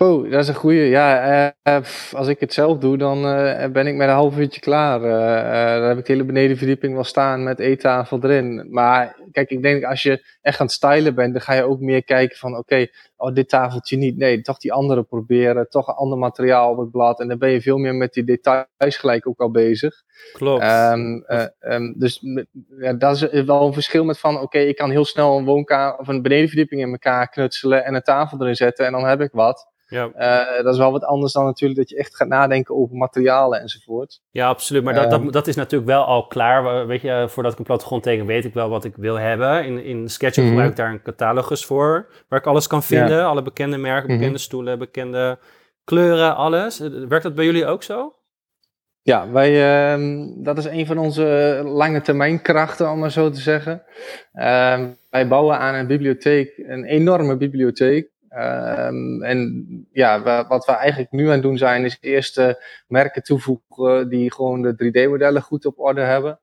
[0.00, 0.84] Oh, dat is een goede.
[0.84, 1.80] Ja, uh,
[2.12, 5.00] als ik het zelf doe, dan uh, ben ik met een half uurtje klaar.
[5.02, 8.66] Uh, dan heb ik de hele benedenverdieping wel staan met eettafel erin.
[8.70, 11.80] Maar kijk, ik denk als je echt aan het stylen bent, dan ga je ook
[11.80, 14.16] meer kijken van oké, okay, oh, dit tafeltje niet.
[14.16, 15.68] Nee, toch die andere proberen.
[15.68, 17.20] Toch een ander materiaal op het blad.
[17.20, 19.94] En dan ben je veel meer met die details gelijk ook al bezig.
[20.32, 20.64] Klopt.
[20.64, 21.24] Um,
[21.60, 22.22] um, dus
[22.78, 25.44] ja, dat is wel een verschil met van oké, okay, ik kan heel snel een
[25.44, 29.20] woonkamer of een benedenverdieping in elkaar knutselen en een tafel erin zetten en dan heb
[29.20, 29.76] ik wat.
[29.88, 30.10] Ja.
[30.18, 33.60] Uh, dat is wel wat anders dan natuurlijk dat je echt gaat nadenken over materialen
[33.60, 34.20] enzovoort.
[34.30, 34.84] Ja, absoluut.
[34.84, 35.30] Maar dat, dat, ehm.
[35.30, 36.86] dat is natuurlijk wel al klaar.
[36.86, 39.64] Weet je, voordat ik een plattegrond teken, weet ik wel wat ik wil hebben.
[39.64, 43.24] In, in SketchUp mm gebruik ik daar een catalogus voor, waar ik alles kan vinden.
[43.24, 44.18] Alle bekende merken, mhm.
[44.18, 45.38] bekende stoelen, bekende
[45.84, 46.78] kleuren, alles.
[47.08, 48.12] Werkt dat bij jullie ook zo?
[49.02, 53.40] Ja, wij, uh, dat is een van onze lange termijn krachten, om maar zo te
[53.40, 53.82] zeggen.
[54.34, 58.10] Uh, wij bouwen aan een bibliotheek, een enorme bibliotheek.
[58.30, 62.52] Um, en ja, wat we eigenlijk nu aan het doen zijn, is eerst uh,
[62.86, 66.40] merken toevoegen die gewoon de 3D-modellen goed op orde hebben.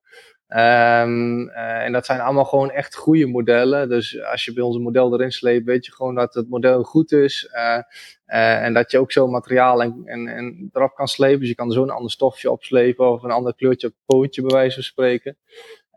[0.48, 3.90] Um, en dat zijn allemaal gewoon echt goede modellen.
[3.90, 6.84] Dus als je bij ons een model erin sleept, weet je gewoon dat het model
[6.84, 7.50] goed is.
[7.54, 11.40] Uh, en dat je ook zo materiaal en, en, en erop kan slepen.
[11.40, 14.42] Dus je kan zo'n ander stofje op slepen of een ander kleurtje op het pootje,
[14.42, 15.38] bij wijze van spreken.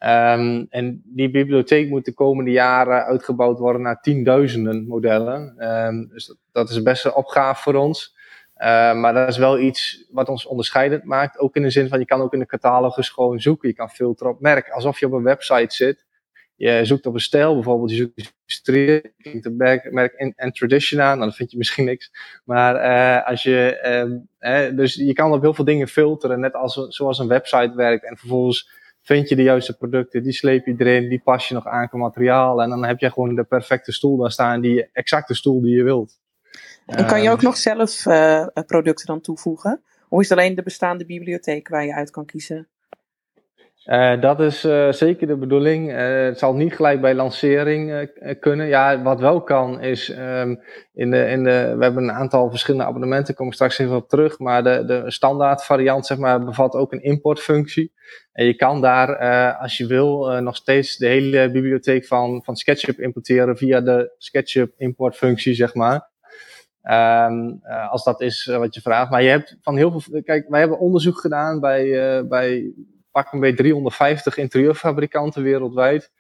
[0.01, 5.69] Um, en die bibliotheek moet de komende jaren uitgebouwd worden naar tienduizenden modellen.
[5.87, 8.17] Um, dus dat, is best een opgave voor ons.
[8.59, 11.39] Uh, maar dat is wel iets wat ons onderscheidend maakt.
[11.39, 13.69] Ook in de zin van je kan ook in de catalogus gewoon zoeken.
[13.69, 14.71] Je kan filteren op merk.
[14.71, 16.07] Alsof je op een website zit.
[16.57, 17.91] Je zoekt op een stijl bijvoorbeeld.
[17.91, 19.55] Je zoekt street, je
[19.91, 21.17] merk, en, en tradition aan.
[21.17, 22.13] Nou, dan vind je misschien niks.
[22.45, 26.41] Maar uh, als je, um, eh, dus je kan op heel veel dingen filteren.
[26.41, 28.05] Net als, zoals een website werkt.
[28.05, 28.71] En vervolgens
[29.09, 31.99] vind je de juiste producten, die sleep je erin, die pas je nog aan qua
[31.99, 32.63] materiaal.
[32.63, 35.83] En dan heb je gewoon de perfecte stoel daar staan, die exacte stoel die je
[35.83, 36.21] wilt.
[36.87, 39.83] En kan je ook nog zelf uh, producten dan toevoegen?
[40.09, 42.69] Of is het alleen de bestaande bibliotheek waar je uit kan kiezen?
[43.85, 45.91] Uh, dat is uh, zeker de bedoeling.
[45.91, 48.11] Uh, het zal niet gelijk bij lancering
[48.41, 48.67] kunnen.
[48.67, 50.61] Ja, wat wel kan is, um,
[50.93, 54.09] in de, in de, we hebben een aantal verschillende abonnementen, kom ik straks even op
[54.09, 54.39] terug.
[54.39, 57.93] Maar de, de standaard variant zeg maar, bevat ook een importfunctie.
[58.33, 59.17] En je kan daar,
[59.57, 64.73] als je wil, nog steeds de hele bibliotheek van, van SketchUp importeren via de SketchUp
[64.77, 66.11] importfunctie, zeg maar.
[66.83, 67.61] Um,
[67.91, 69.11] als dat is wat je vraagt.
[69.11, 70.23] Maar je hebt van heel veel.
[70.23, 72.73] Kijk, wij hebben onderzoek gedaan bij, bij
[73.23, 76.11] pak een beetje 350 interieurfabrikanten wereldwijd.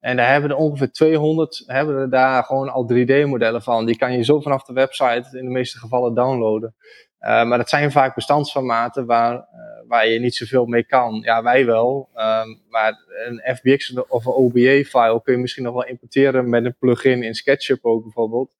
[0.00, 3.86] En daar hebben er ongeveer 200 hebben er daar gewoon al 3D-modellen van.
[3.86, 6.74] Die kan je zo vanaf de website in de meeste gevallen downloaden.
[7.20, 11.20] Uh, maar dat zijn vaak bestandsformaten waar, uh, waar je niet zoveel mee kan.
[11.22, 12.08] Ja, wij wel.
[12.14, 16.76] Um, maar een FBX of een OBA-file kun je misschien nog wel importeren met een
[16.78, 18.50] plugin in SketchUp ook bijvoorbeeld.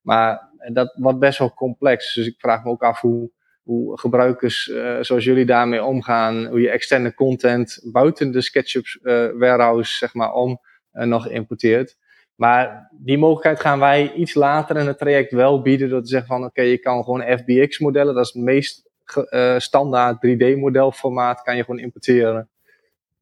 [0.00, 2.14] Maar dat wordt best wel complex.
[2.14, 3.30] Dus ik vraag me ook af hoe,
[3.64, 9.28] hoe gebruikers uh, zoals jullie daarmee omgaan, hoe je externe content buiten de SketchUp uh,
[9.38, 10.60] warehouse zeg maar om
[10.92, 11.96] uh, nog importeert.
[12.34, 16.28] Maar die mogelijkheid gaan wij iets later in het traject wel bieden door te zeggen
[16.28, 18.82] van oké, je kan gewoon FBX modellen, dat is het meest
[19.56, 22.48] standaard 3D modelformaat, kan je gewoon importeren.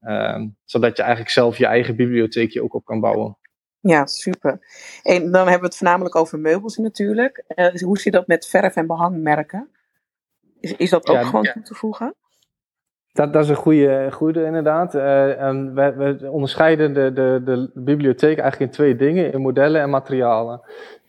[0.01, 3.37] Ehm, zodat je eigenlijk zelf je eigen bibliotheekje ook op kan bouwen.
[3.81, 4.59] Ja, super.
[5.03, 7.45] En dan hebben we het voornamelijk over meubels natuurlijk.
[7.85, 9.69] hoe zit dat met verf- en behangmerken?
[10.63, 12.15] Is, is dat ook gewoon toe te voegen?
[13.13, 14.95] Dat, dat is een goede, goede inderdaad.
[14.95, 19.91] Uh, we, we, onderscheiden de, de, de bibliotheek eigenlijk in twee dingen, in modellen en
[19.91, 20.61] materialen.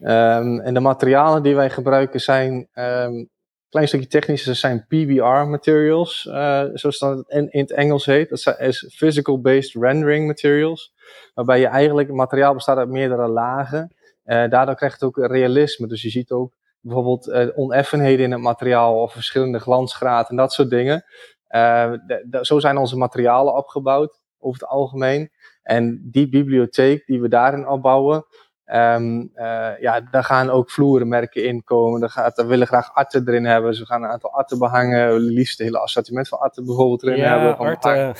[0.02, 3.30] Um, en de materialen die wij gebruiken zijn, um, een
[3.70, 8.30] klein stukje technisch, dat zijn PBR materials, uh, zoals dat in, in, het Engels heet.
[8.30, 10.94] Dat is Physical Based Rendering Materials,
[11.34, 13.96] waarbij je eigenlijk, het materiaal bestaat uit meerdere lagen.
[14.26, 18.41] Uh, daardoor krijgt het ook realisme, dus je ziet ook bijvoorbeeld uh, oneffenheden in het
[18.41, 21.06] materiaal of verschillende glansgraad en dat soort dingen.
[21.50, 21.93] Uh,
[22.41, 25.32] zo zijn onze materialen opgebouwd over het algemeen.
[25.63, 28.26] En die bibliotheek die we daarin opbouwen,
[28.65, 29.32] Um,
[29.80, 32.00] ja, daar gaan ook vloerenmerken in komen.
[32.00, 33.76] Daar, gaat, daar willen graag arten erin hebben.
[33.76, 35.13] Ze gaan een aantal arten behangen.
[35.13, 37.56] We liefst het hele assortiment van arten bijvoorbeeld erin ja, hebben.
[37.56, 38.15] Van arten.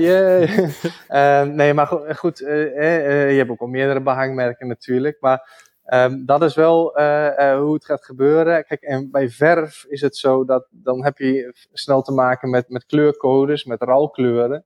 [0.00, 1.42] yeah.
[1.42, 5.16] um, nee, maar goed, goed je hebt ook al meerdere behangmerken natuurlijk.
[5.20, 8.64] Maar um, dat is wel uh, hoe het gaat gebeuren.
[8.64, 12.68] Kijk, en bij verf is het zo dat dan heb je snel te maken met,
[12.68, 14.64] met kleurcodes, met ralkleuren.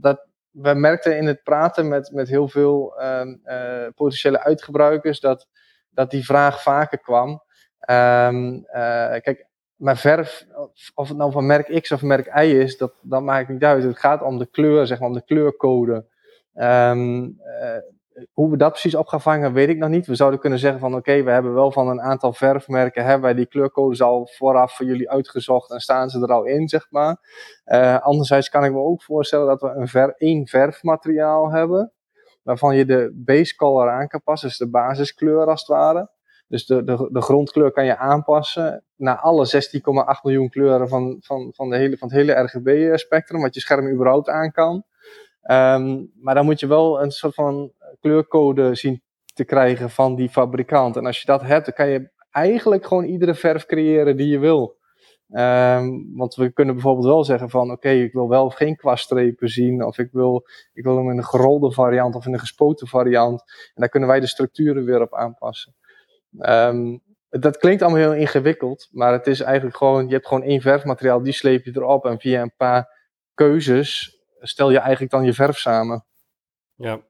[0.00, 5.48] dat, we merkten in het praten met, met heel veel um, uh, potentiële uitgebruikers dat,
[5.90, 7.30] dat die vraag vaker kwam.
[7.90, 8.64] Um,
[9.20, 10.46] kijk, maar verf,
[10.94, 13.82] of het nou van merk X of merk Y is, dat, dat maakt niet uit.
[13.82, 16.06] Het gaat om de kleur, zeg maar, om de kleurcode.
[16.54, 17.76] Um, uh,
[18.32, 20.06] hoe we dat precies op gaan vangen, weet ik nog niet.
[20.06, 23.34] We zouden kunnen zeggen van oké, we hebben wel van een aantal verfmerken, hebben wij
[23.34, 27.16] die kleurcodes al vooraf voor jullie uitgezocht en staan ze er al in, zeg maar.
[27.64, 31.92] Uh, anderzijds kan ik me ook voorstellen dat we een ver, één verfmateriaal hebben,
[32.42, 36.10] waarvan je de base color aan kan passen, dus de basiskleur als het ware.
[36.48, 41.52] Dus de, de, de grondkleur kan je aanpassen naar alle 16,8 miljoen kleuren van, van,
[41.54, 44.84] van, de hele, van het hele RGB-spectrum, wat je scherm überhaupt aan kan.
[45.42, 49.02] Um, maar dan moet je wel een soort van kleurcode zien
[49.34, 50.96] te krijgen van die fabrikant.
[50.96, 54.38] En als je dat hebt, dan kan je eigenlijk gewoon iedere verf creëren die je
[54.38, 54.78] wil.
[55.32, 59.84] Um, want we kunnen bijvoorbeeld wel zeggen van oké, ik wil wel geen kwaststrepen zien.
[59.84, 63.40] Of ik wil, ik wil hem in een gerolde variant of in een gespoten variant.
[63.40, 65.74] En daar kunnen wij de structuren weer op aanpassen.
[66.38, 68.88] Um, dat klinkt allemaal heel ingewikkeld.
[68.90, 72.06] Maar het is eigenlijk gewoon, je hebt gewoon één verfmateriaal, die sleep je erop.
[72.06, 72.98] En via een paar
[73.34, 76.04] keuzes stel je eigenlijk dan je verf samen.
[76.74, 77.00] Ja,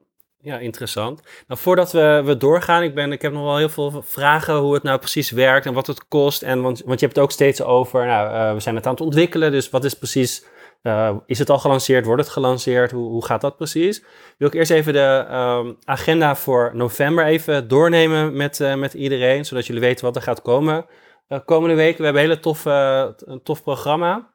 [0.42, 1.22] ja, interessant.
[1.46, 4.74] Nou, voordat we, we doorgaan, ik, ben, ik heb nog wel heel veel vragen hoe
[4.74, 6.42] het nou precies werkt en wat het kost.
[6.42, 8.92] En, want, want je hebt het ook steeds over, nou, uh, we zijn het aan
[8.92, 10.44] het ontwikkelen, dus wat is precies,
[10.83, 14.05] uh, is het al gelanceerd, wordt het gelanceerd, hoe, hoe gaat dat precies?
[14.38, 19.44] Wil ik eerst even de um, agenda voor november even doornemen met, uh, met iedereen,
[19.44, 20.87] zodat jullie weten wat er gaat komen
[21.44, 21.96] komende week.
[21.96, 24.31] We hebben een hele tof, een tof programma.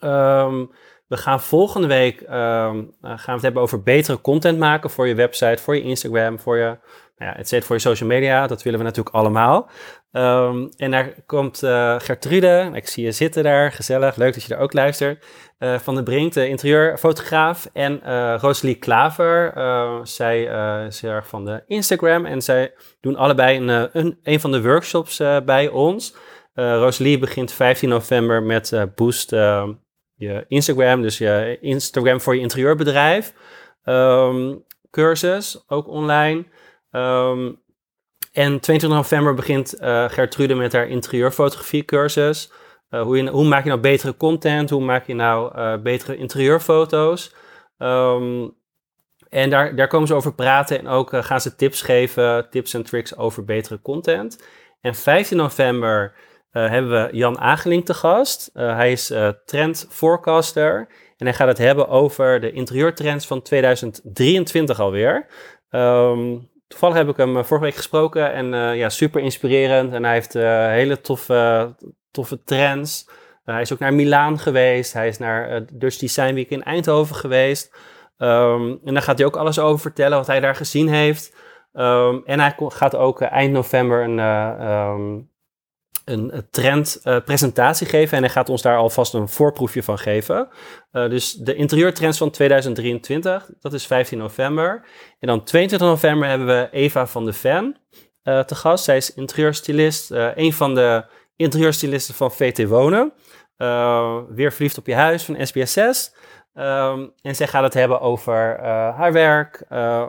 [0.00, 0.70] Um,
[1.12, 5.14] we gaan volgende week um, gaan we het hebben over betere content maken voor je
[5.14, 6.78] website, voor je Instagram, voor je,
[7.16, 8.46] nou ja, voor je social media.
[8.46, 9.70] Dat willen we natuurlijk allemaal.
[10.12, 14.54] Um, en daar komt uh, Gertrude, ik zie je zitten daar, gezellig, leuk dat je
[14.54, 15.26] er ook luistert.
[15.58, 17.68] Uh, van de Brink, de interieurfotograaf.
[17.72, 18.00] En
[18.38, 19.52] Rosalie Klaver,
[20.06, 20.42] zij
[20.86, 22.26] is erg van de Instagram.
[22.26, 26.16] En zij doen allebei een, een, een van de workshops bij ons.
[26.54, 29.72] Rosalie begint 15 november met Boost ehm,
[30.22, 33.32] je Instagram, dus je Instagram voor je interieurbedrijf.
[33.84, 36.44] Um, cursus, ook online.
[36.90, 37.60] Um,
[38.32, 42.52] en 22 november begint uh, Gertrude met haar interieurfotografie cursus.
[42.90, 44.70] Uh, hoe, je, hoe, maak je nou betere content?
[44.70, 47.34] Hoe maak je nou uh, betere interieurfoto's?
[47.78, 48.54] Um,
[49.28, 52.82] en daar, daar komen ze over praten en ook gaan ze tips geven, tips en
[52.82, 54.44] tricks over betere content.
[54.80, 56.14] En 15 november
[56.52, 58.50] uh, hebben we Jan Ageling te gast.
[58.54, 63.42] Uh, hij is uh, trend forecaster en hij gaat het hebben over de interieurtrends van
[63.42, 65.26] 2023 alweer.
[65.70, 69.92] Um, toevallig heb ik hem vorige week gesproken en ja, super inspirerend.
[69.92, 71.74] En hij heeft hele toffe,
[72.10, 73.08] toffe trends.
[73.44, 74.92] hij is ook naar Milaan geweest.
[74.92, 77.76] Hij is naar Dutch Design Week in Eindhoven geweest.
[78.18, 81.36] Um, en daar gaat hij ook alles over vertellen wat hij daar gezien heeft.
[81.72, 85.30] Um, en hij gaat ook eind november een
[86.04, 90.48] een trendpresentatie uh, geven en hij gaat ons daar alvast een voorproefje van geven.
[90.92, 94.86] Uh, dus de interieurtrends van 2023, dat is 15 november.
[95.18, 97.76] En dan 22 november hebben we Eva van de Ven
[98.22, 98.84] te gast.
[98.84, 101.04] Zij is interieurstylist, een van de
[101.36, 103.12] interieurstylisten van VT Wonen.
[104.28, 106.14] weer verliefd op je huis van SBSS.
[106.54, 108.60] Um, en zij gaat het hebben over
[108.94, 109.64] haar werk,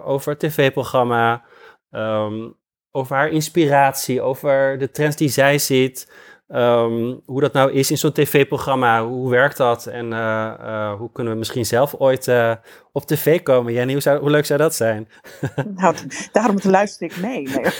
[0.05, 1.43] over het tv-programma,
[1.91, 2.55] um,
[2.95, 6.11] over haar inspiratie, over de trends die zij ziet.
[6.47, 11.11] Um, hoe dat nou is in zo'n tv-programma, hoe werkt dat en uh, uh, hoe
[11.11, 12.53] kunnen we misschien zelf ooit uh,
[12.95, 13.73] op tv komen?
[13.73, 15.07] Jenny, hoe, zou, hoe leuk zou dat zijn?
[15.75, 15.95] Nou,
[16.31, 17.49] daarom luister ik mee.
[17.49, 17.63] Nee,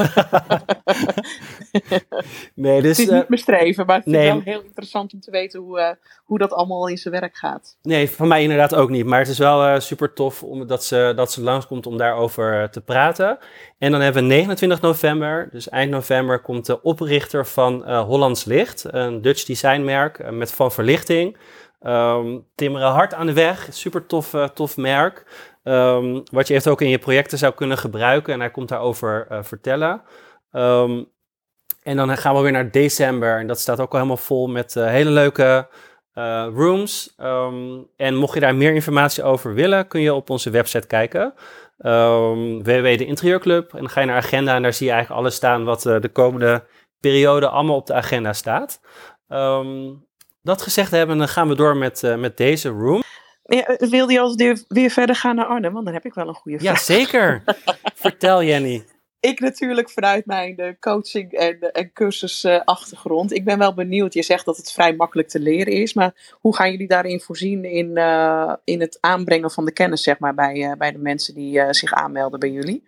[2.56, 5.32] nee dus, het is niet mijn streven, maar het is wel heel interessant om te
[5.32, 7.78] weten hoe, hoe dat allemaal in zijn werk gaat.
[7.82, 9.06] Nee, van mij inderdaad ook niet.
[9.06, 12.82] Maar het is wel super tof om, dat, ze, dat ze langskomt om daarover te
[12.82, 13.38] praten.
[13.78, 18.84] En dan hebben we 29 november, dus eind november, komt de oprichter van Hollands Licht,
[18.88, 21.38] een Dutch designmerk met van verlichting.
[21.86, 25.26] Um, timmeren hard aan de weg, super tof, uh, tof merk.
[25.63, 29.28] Um, wat je echt ook in je projecten zou kunnen gebruiken en hij komt daarover
[29.32, 30.02] uh, vertellen.
[30.52, 31.12] Um,
[31.82, 34.76] en dan gaan we weer naar december en dat staat ook al helemaal vol met
[34.76, 35.67] uh, hele leuke
[36.54, 37.13] rooms.
[37.17, 41.34] Ehm, en mocht je daar meer informatie over willen, kun je op onze website kijken.
[41.80, 43.74] Um, www de Interieurclub.
[43.74, 46.10] En dan ga je naar agenda en daar zie je eigenlijk alles staan wat de
[46.12, 46.63] komende
[47.00, 48.80] periode allemaal op de agenda staat.
[50.43, 53.03] Dat gezegd hebben, dan gaan we door met, met deze room.
[53.43, 55.73] Ja, wilde je als weer, weer verder gaan naar Arnhem?
[55.73, 56.77] Want dan heb ik wel een goede vraag.
[56.77, 57.43] Ja, zeker.
[57.95, 58.86] Vertel Jenny.
[59.19, 63.34] Ik natuurlijk vanuit mijn uh, coaching en, uh, en cursusachtergrond.
[63.34, 64.13] ik ben wel benieuwd.
[64.13, 65.93] Je zegt dat het vrij makkelijk te leren is.
[65.93, 70.19] Maar hoe gaan jullie daarin voorzien in, uh, in het aanbrengen van de kennis zeg
[70.19, 72.84] maar, bij, bij de mensen die zich aanmelden bij jullie?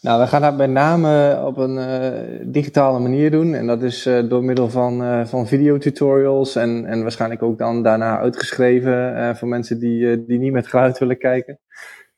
[0.00, 3.54] Nou, we gaan dat met name op een uh, digitale manier doen.
[3.54, 7.82] En dat is uh, door middel van, uh, van videotutorials en, en waarschijnlijk ook dan
[7.82, 11.58] daarna uitgeschreven voor mensen die, die niet met geluid willen kijken.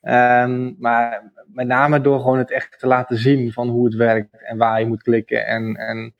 [0.01, 4.43] Um, maar met name door gewoon het echt te laten zien van hoe het werkt
[4.43, 6.15] en waar je moet klikken en, en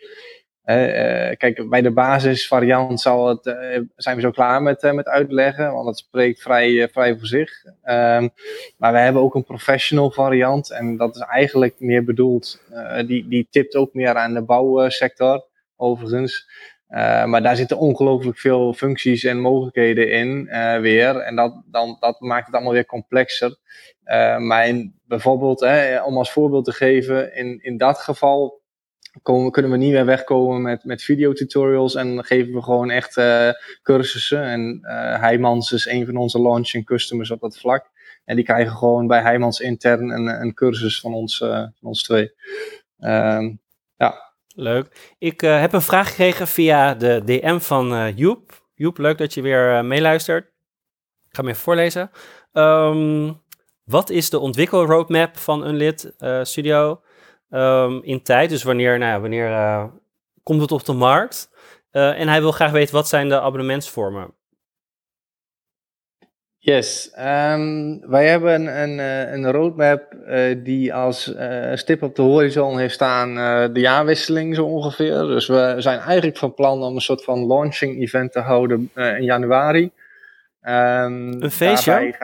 [1.38, 5.74] kijk, bij de basisvariant zal het, uh, zijn we zo klaar met, uh, met uitleggen,
[5.74, 7.64] want het spreekt vrij, vrij voor zich.
[7.66, 8.30] Um,
[8.78, 12.62] maar we hebben ook een professional variant en dat is eigenlijk meer bedoeld,
[13.06, 15.46] die, die tipt ook meer aan de bouwsector,
[15.76, 16.50] overigens.
[17.26, 20.46] maar daar zitten ongelooflijk veel functies en mogelijkheden in
[20.82, 21.18] weer.
[21.18, 23.58] En dat, dan, dat maakt het allemaal weer complexer.
[24.38, 25.68] maar in, bijvoorbeeld,
[26.06, 28.62] om als voorbeeld te geven, in, in dat geval
[29.22, 33.50] kunnen we niet meer wegkomen met, met videotutorials en geven we gewoon echt uh,
[33.82, 34.44] cursussen.
[34.44, 37.90] En uh, is een van onze launching customers op dat vlak.
[38.26, 42.04] En die krijgen gewoon bij Heijmans intern een, een cursus van ons, uh, van ons
[42.04, 42.32] twee.
[43.00, 43.62] Um,
[43.98, 44.32] ja.
[44.56, 45.14] Leuk.
[45.18, 48.68] Ik heb een vraag gekregen via de DM van Joep.
[48.76, 50.46] Joep, leuk dat je weer meeluistert.
[51.28, 52.12] Ik ga hem even voorlezen.
[52.54, 53.42] Um,
[53.84, 57.02] wat is de ontwikkelroadmap van Unlit Studio?
[57.54, 58.50] Um, in tijd.
[58.50, 59.86] Dus wanneer, nou, wanneer uh,
[60.44, 61.50] komt het op de markt?
[61.92, 64.34] Uh, en hij wil graag weten wat zijn de abonnementsvormen.
[66.58, 71.34] Yes, um, wij hebben een, een, eh, een roadmap uh, die als
[71.74, 73.36] stip op de horizon heeft staan
[73.74, 75.14] de jaarwisseling zo ongeveer.
[75.14, 79.24] Dus we zijn eigenlijk van plan om een soort van launching event te houden in
[79.24, 79.92] januari.
[80.62, 82.16] Um, een feestje?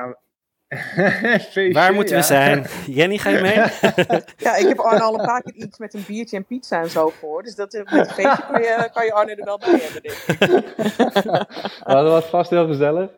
[1.72, 2.66] Waar moeten we zijn?
[2.88, 3.56] Jenny, ga je mee?
[4.46, 6.90] ja, ik heb Arne al een paar keer iets met een biertje en pizza en
[6.90, 7.44] zo voor.
[7.44, 10.16] Dus dat, met een feestje kan je, kan je Arne er wel bij hebben, denk
[10.28, 11.26] ik.
[11.86, 13.10] nou, dat was vast heel gezellig.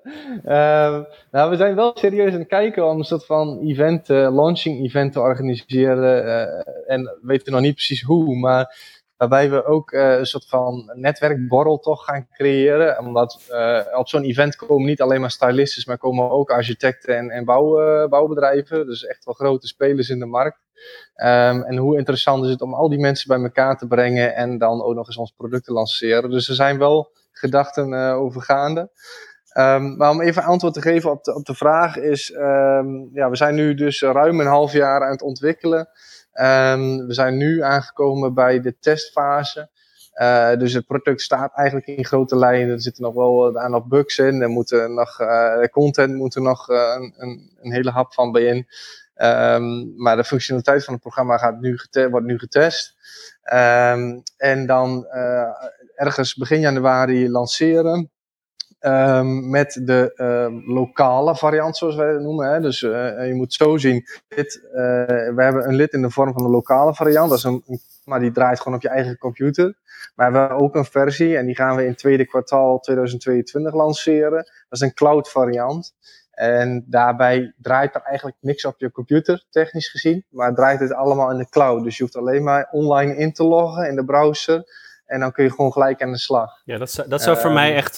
[0.45, 0.99] Uh,
[1.31, 4.85] nou, we zijn wel serieus aan het kijken om een soort van event, uh, launching
[4.85, 6.25] event te organiseren.
[6.25, 8.75] Uh, en weten nog niet precies hoe, maar
[9.21, 12.99] Waarbij we ook uh, een soort van netwerkborrel toch gaan creëren.
[12.99, 17.29] Omdat uh, op zo'n event komen niet alleen maar stylistes, maar komen ook architecten en,
[17.29, 18.85] en bouw, uh, bouwbedrijven.
[18.85, 20.59] Dus echt wel grote spelers in de markt.
[21.15, 24.57] Um, en hoe interessant is het om al die mensen bij elkaar te brengen en
[24.57, 26.29] dan ook nog eens ons product te lanceren.
[26.29, 28.91] Dus er zijn wel gedachten overgaande.
[29.57, 33.29] Um, maar om even antwoord te geven op de, op de vraag is, um, ja,
[33.29, 35.89] we zijn nu dus ruim een half jaar aan het ontwikkelen.
[36.33, 39.69] Um, we zijn nu aangekomen bij de testfase.
[40.21, 42.69] Uh, dus het product staat eigenlijk in grote lijnen.
[42.69, 44.41] Er zitten nog wel een aantal bugs in.
[44.41, 46.77] Er moeten nog, uh, content moet er nog uh,
[47.17, 48.67] een, een, hele hap van bij in.
[49.15, 52.95] Um, maar de functionaliteit van het programma gaat nu wordt nu getest.
[53.53, 55.05] Um, en dan
[55.95, 58.11] ergens begin januari lanceren.
[58.83, 62.53] Um, met de uh, lokale variant, zoals wij het noemen.
[62.53, 62.59] Hè.
[62.59, 64.71] Dus uh, je moet zo zien, dit, uh,
[65.35, 67.29] we hebben een lid in de vorm van de lokale variant.
[67.29, 67.63] Dat is een,
[68.05, 69.75] maar die draait gewoon op je eigen computer.
[70.15, 73.73] Maar we hebben ook een versie en die gaan we in het tweede kwartaal 2022
[73.73, 74.31] lanceren.
[74.31, 75.93] Dat is een cloud variant.
[76.31, 80.25] En daarbij draait er eigenlijk niks op je computer, technisch gezien.
[80.29, 81.83] Maar draait het allemaal in de cloud.
[81.83, 84.63] Dus je hoeft alleen maar online in te loggen in de browser.
[85.05, 86.61] En dan kun je gewoon gelijk aan de slag.
[86.65, 87.97] Ja, dat, dat zou voor mij ehm, echt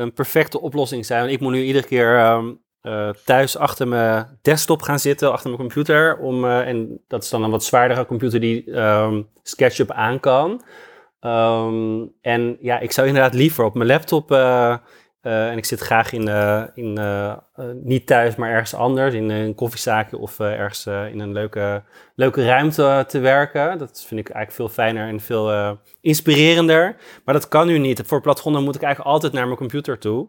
[0.00, 1.28] een perfecte oplossing zijn.
[1.28, 5.62] ik moet nu iedere keer um, uh, thuis achter mijn desktop gaan zitten, achter mijn
[5.62, 6.18] computer.
[6.18, 10.62] Om, uh, en dat is dan een wat zwaardere computer die um, SketchUp aan kan.
[11.20, 14.76] Um, en ja, ik zou inderdaad liever op mijn laptop uh,
[15.20, 17.36] en ik zit graag in, uh, in uh,
[17.72, 21.82] niet thuis, maar ergens anders, in een koffiezaakje of ergens in een leuke,
[22.14, 23.78] leuke ruimte te werken.
[23.78, 26.96] Dat vind ik eigenlijk veel fijner en veel inspirerender.
[27.24, 28.02] Maar dat kan nu niet.
[28.06, 30.28] Voor platformen moet ik eigenlijk altijd naar mijn computer toe.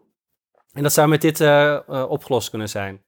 [0.72, 1.40] En dat zou met dit
[2.08, 3.02] opgelost kunnen zijn.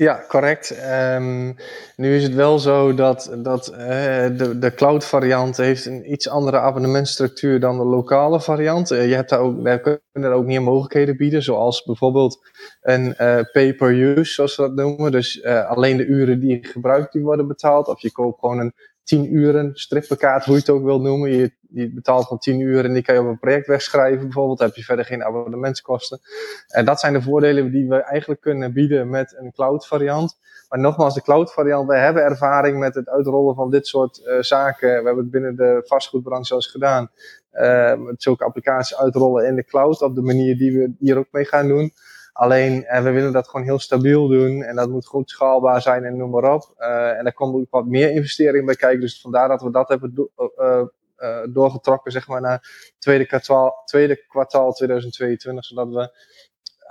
[0.00, 0.76] Ja, correct.
[1.14, 1.56] Um,
[1.96, 6.28] nu is het wel zo dat, dat uh, de, de cloud variant heeft een iets
[6.28, 8.90] andere abonnementstructuur dan de lokale variant.
[8.90, 12.38] Uh, je hebt daar ook, daar kunnen er ook meer mogelijkheden bieden, zoals bijvoorbeeld
[12.80, 15.12] een uh, pay-per-use, zoals we dat noemen.
[15.12, 17.88] Dus alleen de uren die je gebruikt, die worden betaald.
[17.88, 18.74] Of je koopt gewoon een
[19.10, 21.30] 10 uren, strippenkaart, hoe je het ook wil noemen.
[21.30, 21.52] Je,
[21.94, 24.58] betaalt van 10 uur en die kan je op een project wegschrijven bijvoorbeeld.
[24.58, 26.20] Dan heb je verder geen abonnementskosten.
[26.68, 30.38] En dat zijn de voordelen die we eigenlijk kunnen bieden met een cloud variant.
[30.68, 34.40] Maar nogmaals, de cloud variant, wij hebben ervaring met het uitrollen van dit soort uh,
[34.40, 34.88] zaken.
[34.88, 37.10] We hebben het binnen de vastgoedbranche zelfs gedaan.
[37.52, 41.28] Uh, met zulke applicaties uitrollen in de cloud op de manier die we hier ook
[41.30, 41.92] mee gaan doen.
[42.40, 46.04] Alleen, uh, we willen dat gewoon heel stabiel doen en dat moet goed schaalbaar zijn
[46.04, 46.74] en noem maar op.
[46.78, 49.00] Uh, en daar komt ook wat meer investering bij kijken.
[49.00, 54.26] Dus vandaar dat we dat hebben do uh, doorgetrokken, zeg maar, naar tweede kwartaal, tweede
[54.26, 55.64] kwartaal 2022.
[55.64, 56.10] Zodat we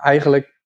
[0.01, 0.57] eigenlijk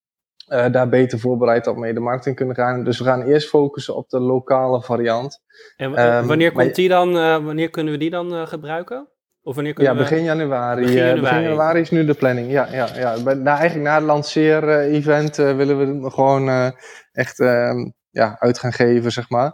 [0.48, 2.84] daar beter voorbereid op mee de markt in kunnen gaan.
[2.84, 5.42] Dus we gaan eerst focussen op de lokale variant.
[5.76, 7.14] En um, wanneer, komt die dan,
[7.44, 9.08] wanneer kunnen we die dan gebruiken?
[9.44, 10.82] Of wanneer ja, begin januari.
[10.82, 11.22] Begin januari.
[11.22, 11.80] begin januari.
[11.80, 12.52] is nu de planning.
[12.52, 13.34] Ja, ja, ja.
[13.34, 16.70] Na, eigenlijk na het lanceer-event uh, willen we hem gewoon uh,
[17.12, 17.72] echt uh,
[18.10, 19.54] ja, uit gaan geven, zeg maar.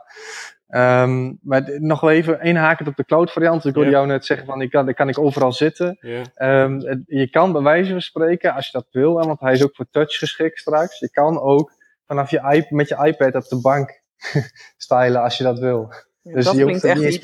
[0.67, 3.65] Um, maar nog wel even inhakend op de cloud variant.
[3.65, 4.01] Ik hoorde yeah.
[4.01, 5.97] jou net zeggen van, ik kan, dan kan ik overal zitten.
[5.99, 6.63] Yeah.
[6.63, 9.75] Um, je kan bij wijze van spreken, als je dat wil, want hij is ook
[9.75, 10.99] voor touch geschikt straks.
[10.99, 11.71] Je kan ook
[12.05, 14.01] vanaf je iPad, met je iPad op de bank
[14.77, 15.93] stylen als je dat wil.
[16.21, 17.21] Ja, dus dat je hoeft echt niet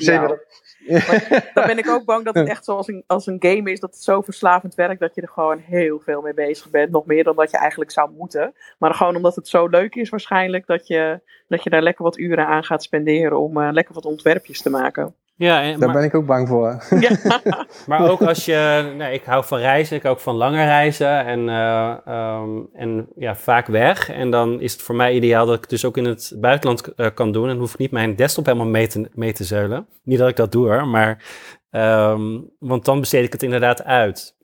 [0.88, 3.80] maar dan ben ik ook bang dat het echt zoals een, als een game is,
[3.80, 6.90] dat het zo verslavend werkt dat je er gewoon heel veel mee bezig bent.
[6.90, 8.54] Nog meer dan dat je eigenlijk zou moeten.
[8.78, 12.18] Maar gewoon omdat het zo leuk is waarschijnlijk, dat je, dat je daar lekker wat
[12.18, 15.14] uren aan gaat spenderen om uh, lekker wat ontwerpjes te maken.
[15.38, 16.84] Ja, en, Daar ben ik ook bang voor.
[17.00, 17.40] Ja.
[17.86, 21.24] maar ook als je, nee, ik hou van reizen, ik hou ook van lange reizen
[21.24, 24.10] en, uh, um, en ja, vaak weg.
[24.10, 27.06] En dan is het voor mij ideaal dat ik dus ook in het buitenland uh,
[27.14, 29.86] kan doen en hoef ik niet mijn desktop helemaal mee te, mee te zeulen.
[30.02, 31.24] Niet dat ik dat doe hoor, maar,
[31.70, 34.35] um, want dan besteed ik het inderdaad uit.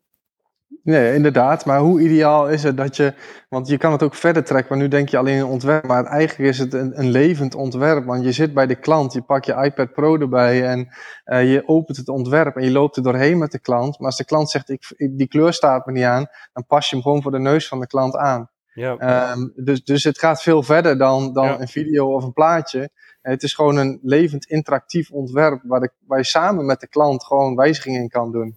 [0.82, 1.64] Nee, inderdaad.
[1.64, 3.14] Maar hoe ideaal is het dat je.
[3.48, 5.86] Want je kan het ook verder trekken, want nu denk je alleen in ontwerp.
[5.86, 8.04] Maar eigenlijk is het een, een levend ontwerp.
[8.04, 10.88] Want je zit bij de klant, je pakt je iPad Pro erbij en
[11.24, 13.98] uh, je opent het ontwerp en je loopt er doorheen met de klant.
[13.98, 16.94] Maar als de klant zegt: ik, die kleur staat me niet aan, dan pas je
[16.94, 18.50] hem gewoon voor de neus van de klant aan.
[18.74, 19.30] Ja.
[19.32, 21.60] Um, dus, dus het gaat veel verder dan, dan ja.
[21.60, 22.90] een video of een plaatje.
[23.22, 27.24] Het is gewoon een levend interactief ontwerp waar, de, waar je samen met de klant
[27.24, 28.56] gewoon wijzigingen in kan doen.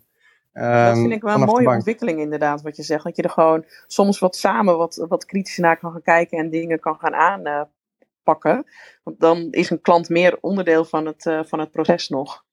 [0.57, 3.03] Um, dat vind ik wel een mooie ontwikkeling inderdaad, wat je zegt.
[3.03, 6.49] Dat je er gewoon soms wat samen wat, wat kritisch naar kan gaan kijken en
[6.49, 8.65] dingen kan gaan aanpakken.
[9.03, 12.43] Want dan is een klant meer onderdeel van het, uh, van het proces nog.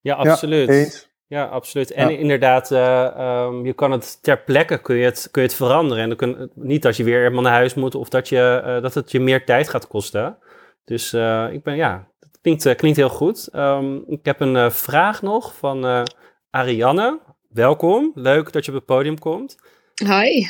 [0.00, 1.10] Ja, absoluut.
[1.26, 1.90] Ja, ja absoluut.
[1.90, 2.18] En ja.
[2.18, 6.02] inderdaad, uh, um, je kan het ter plekke kun je het, kun je het veranderen.
[6.02, 8.82] En dan kun, niet als je weer helemaal naar huis moet of dat, je, uh,
[8.82, 10.38] dat het je meer tijd gaat kosten.
[10.84, 11.12] Dus
[11.52, 13.48] ik ben, ja, dat klinkt, klinkt heel goed.
[13.52, 16.06] Um, ik heb een vraag nog van
[16.54, 18.10] Arianne, welkom.
[18.14, 19.56] Leuk dat je op het podium komt.
[19.94, 20.46] Hi.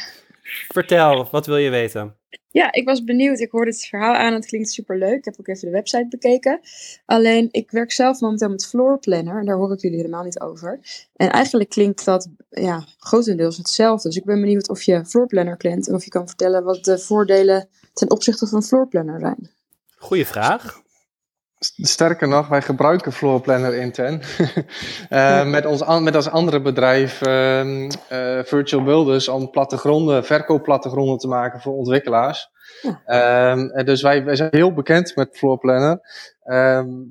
[0.68, 2.16] Vertel, wat wil je weten?
[2.50, 3.40] Ja, ik was benieuwd.
[3.40, 4.32] Ik hoorde het verhaal aan.
[4.32, 5.18] Het klinkt super leuk.
[5.18, 6.60] Ik heb ook even de website bekeken.
[7.04, 9.38] Alleen, ik werk zelf momenteel met Floor Planner.
[9.38, 10.80] En daar hoor ik jullie helemaal niet over.
[11.16, 14.08] En eigenlijk klinkt dat ja, grotendeels hetzelfde.
[14.08, 15.88] Dus ik ben benieuwd of je Floor Planner kent.
[15.88, 19.50] En of je kan vertellen wat de voordelen ten opzichte van Floor Planner zijn.
[19.96, 20.82] Goeie vraag.
[21.76, 24.22] Sterker nog, wij gebruiken Floor Planner intern.
[25.10, 27.88] uh, met, ons, met als andere bedrijf uh, uh,
[28.44, 32.52] Virtual Builders om plattegronden, verkoopplattegronden te maken voor ontwikkelaars.
[33.06, 33.82] Ja.
[33.82, 36.00] dus wij, wij zijn heel bekend met Floor Planner.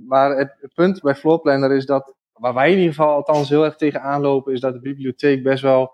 [0.08, 3.66] maar het, punt bij Floor Planner is dat, waar wij in ieder geval althans heel
[3.66, 5.92] erg tegen aanlopen, is dat de bibliotheek best wel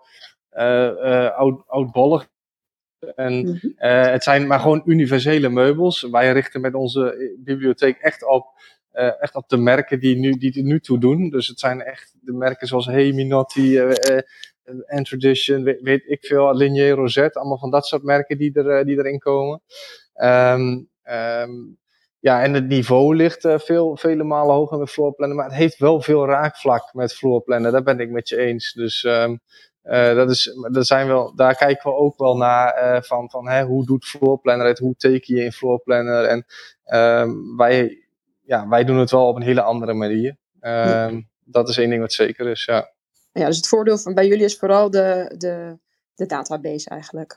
[1.36, 2.28] oud, oudbollig
[3.14, 6.02] en uh, het zijn maar gewoon universele meubels.
[6.10, 8.46] Wij richten met onze eh, bibliotheek echt op,
[8.94, 11.30] uh, echt op de merken die, nu, die er nu toe doen.
[11.30, 14.18] Dus het zijn echt de merken zoals Hey, Minotti, uh,
[14.86, 17.38] and Tradition, weet, weet, ik veel, Linier, Rosette.
[17.38, 19.62] Allemaal van dat soort merken die, er, die erin komen.
[20.14, 21.78] Um, um,
[22.20, 25.36] ja, en het niveau ligt uh, veel, vele malen hoger met floorplannen.
[25.36, 27.72] Maar het heeft wel veel raakvlak met floorplannen.
[27.72, 28.72] Daar ben ik met je eens.
[28.72, 29.40] Dus um,
[29.84, 33.48] uh, dat is, dat zijn wel, daar kijken we ook wel naar uh, van, van
[33.48, 36.24] hè, hoe doet Floorplanner het, hoe teken je in Floorplanner.
[36.24, 36.44] En
[36.86, 38.04] uh, wij,
[38.42, 40.36] ja, wij doen het wel op een hele andere manier.
[40.60, 41.10] Ja.
[41.44, 42.92] Dat is één ding wat zeker is, ja.
[43.32, 45.78] Ja, dus het voordeel van bij jullie is vooral de, de,
[46.14, 47.36] de database eigenlijk.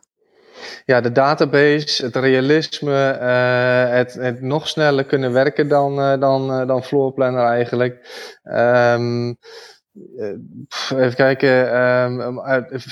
[0.86, 6.84] Ja, de database, het realisme, uh, het, het nog sneller kunnen werken dan, dan, dan
[6.84, 7.94] Floorplanner eigenlijk.
[8.44, 9.38] Um,
[10.89, 12.44] even kijken, um,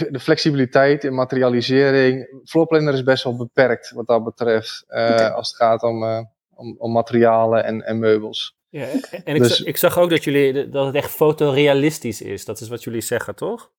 [0.10, 2.41] de flexibiliteit in materialisering.
[2.45, 5.30] Floorplanner is best wel beperkt wat dat betreft, okay.
[5.30, 6.04] als het gaat om,
[6.56, 8.56] om, om, materialen en, en meubels.
[8.70, 8.88] Ja,
[9.24, 12.45] en ik, dus, zag, ik zag ook dat, jullie, dat het echt fotorealistisch is.
[12.45, 13.72] Dat is wat jullie zeggen, toch?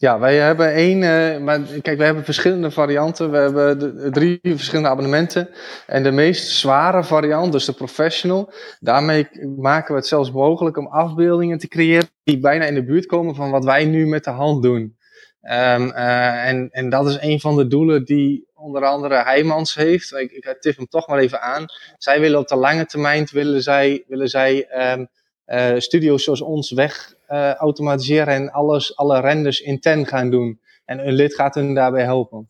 [0.00, 3.30] Ja, wij hebben één, uh, maar kijk, we hebben verschillende varianten.
[3.30, 5.48] We hebben de, drie verschillende abonnementen.
[5.86, 10.86] En de meest zware variant, dus de professional, daarmee maken we het zelfs mogelijk om
[10.86, 14.30] afbeeldingen te creëren die bijna in de buurt komen van wat wij nu met de
[14.30, 14.96] hand doen.
[15.42, 20.12] Um, uh, en, en dat is een van de doelen die onder andere Heijmans heeft.
[20.12, 21.64] Ik, ik tip hem toch maar even aan.
[21.96, 25.08] Zij willen op de lange termijn, willen zij, willen zij um,
[25.48, 30.60] uh, studio's zoals ons weg uh, automatiseren en alles, alle renders in ten gaan doen.
[30.84, 32.46] En een lid gaat hun daarbij helpen.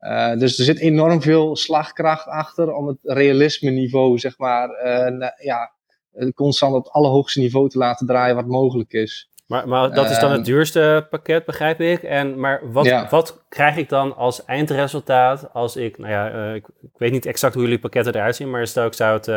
[0.00, 4.68] Uh, dus er zit enorm veel slagkracht achter om het realisme niveau, zeg maar,
[5.38, 5.72] ja,
[6.34, 9.30] constant op het allerhoogste niveau te laten draaien wat mogelijk is.
[9.46, 12.02] Maar, maar dat is dan het duurste pakket, begrijp ik.
[12.02, 13.08] En, maar wat, ja.
[13.10, 17.54] wat krijg ik dan als eindresultaat als ik, nou ja, ik, ik, weet niet exact
[17.54, 19.30] hoe jullie pakketten eruit zien, maar stel ik zou het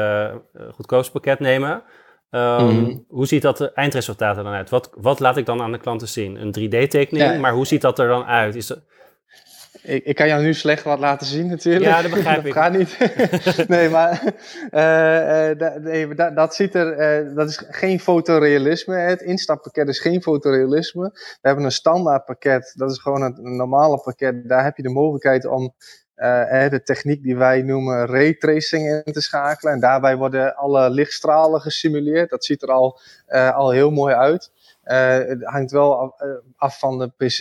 [0.73, 1.83] goedkoopste pakket nemen.
[2.35, 3.05] Um, mm.
[3.07, 4.69] Hoe ziet dat eindresultaat er dan uit?
[4.69, 6.35] Wat, wat laat ik dan aan de klanten zien?
[6.35, 7.39] Een 3D-tekening, ja.
[7.39, 8.55] maar hoe ziet dat er dan uit?
[8.55, 8.79] Is dat...
[9.83, 11.85] Ik, ik, kan jou nu slecht wat laten zien natuurlijk.
[11.85, 12.53] Ja, dat begrijp dat ik.
[12.53, 12.97] gaat niet.
[13.67, 14.21] nee, maar
[14.71, 18.95] uh, uh, da, nee, dat, dat ziet er, uh, dat is geen fotorealisme.
[18.95, 21.09] Het instappakket is geen fotorealisme.
[21.13, 24.49] We hebben een standaard pakket, dat is gewoon een, een normale pakket.
[24.49, 25.73] Daar heb je de mogelijkheid om
[26.15, 29.73] de techniek die wij noemen raytracing in te schakelen.
[29.73, 32.29] En daarbij worden alle lichtstralen gesimuleerd.
[32.29, 32.99] Dat ziet er al,
[33.53, 34.51] al heel mooi uit.
[34.85, 36.15] Uh, het hangt wel
[36.55, 37.37] af, van de PC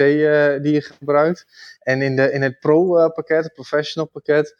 [0.62, 1.46] die je gebruikt.
[1.80, 4.56] En in, de, in het Pro-pakket, het Professional pakket,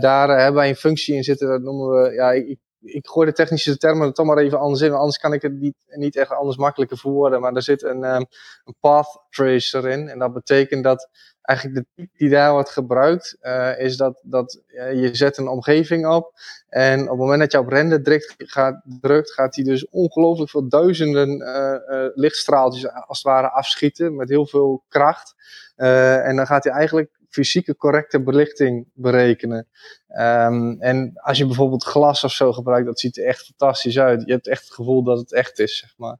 [0.00, 3.32] daar hebben wij een functie in zitten, dat noemen we, ja, ik, ik gooi de
[3.32, 6.30] technische termen er toch maar even anders in, anders kan ik het niet, niet echt
[6.30, 7.40] anders makkelijker verwoorden.
[7.40, 8.26] Maar er zit een, um,
[8.64, 10.08] een path tracer in.
[10.08, 11.08] En dat betekent dat
[11.48, 15.48] eigenlijk de type die daar wordt gebruikt, uh, is dat, dat uh, je zet een
[15.48, 16.32] omgeving op.
[16.68, 20.50] En op het moment dat je op render drukt, gaat, drukt gaat hij dus ongelooflijk
[20.50, 25.34] veel duizenden uh, lichtstraaltjes als het ware afschieten met heel veel kracht.
[25.76, 29.68] en dan gaat hij eigenlijk fysieke correcte belichting berekenen.
[30.08, 34.22] Um, en als je bijvoorbeeld glas of zo gebruikt, dat ziet er echt fantastisch uit.
[34.26, 36.18] Je hebt echt het gevoel dat het echt is, zeg maar.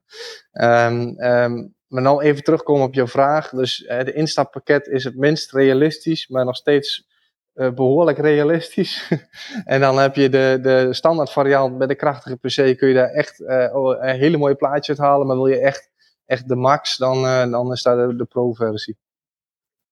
[0.51, 3.49] Um, um, maar nou even terugkomen op jouw vraag.
[3.49, 7.07] Dus de instappakket is het minst realistisch, maar nog steeds
[7.55, 9.11] uh, behoorlijk realistisch.
[9.65, 13.09] en dan heb je de, de standaard variant met de krachtige PC, kun je daar
[13.09, 13.67] echt uh,
[13.99, 15.27] een hele mooie plaatjes uit halen.
[15.27, 15.89] Maar wil je echt,
[16.25, 18.97] echt de max, dan, dan is daar de, de pro-versie.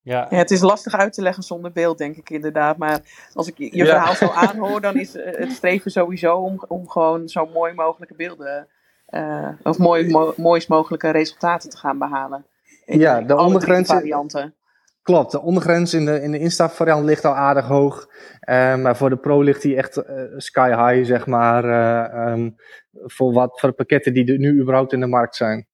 [0.08, 0.28] Ja.
[0.30, 0.38] ja.
[0.38, 2.78] het is lastig uit te leggen zonder beeld, denk ik inderdaad.
[2.78, 3.00] Maar
[3.34, 3.86] als ik je ja.
[3.86, 8.68] verhaal zo aanhoor, dan is het streven sowieso om, om gewoon zo mooi mogelijke beelden,
[9.10, 12.46] uh, of mooi, mo mooist mogelijke resultaten te gaan behalen.
[12.86, 13.88] In ja, de ondergrens.
[13.88, 14.56] varianten.
[15.02, 18.08] Klopt, de ondergrens in de, in de instapvariant ligt al aardig hoog.
[18.50, 20.04] Uh, maar voor de Pro ligt die echt uh,
[20.38, 21.66] sky high, zeg maar.
[21.66, 22.56] Uh, um,
[22.92, 25.67] voor, wat, voor de pakketten die er nu überhaupt in de markt zijn.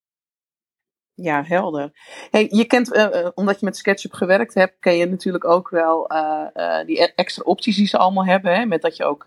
[1.16, 1.92] Ja, helder.
[2.32, 6.12] Hey, je kent, uh, omdat je met SketchUp gewerkt hebt, ken je natuurlijk ook wel
[6.12, 8.56] uh, uh, die extra opties die ze allemaal hebben.
[8.56, 8.66] Hè?
[8.66, 9.24] Met dat je ook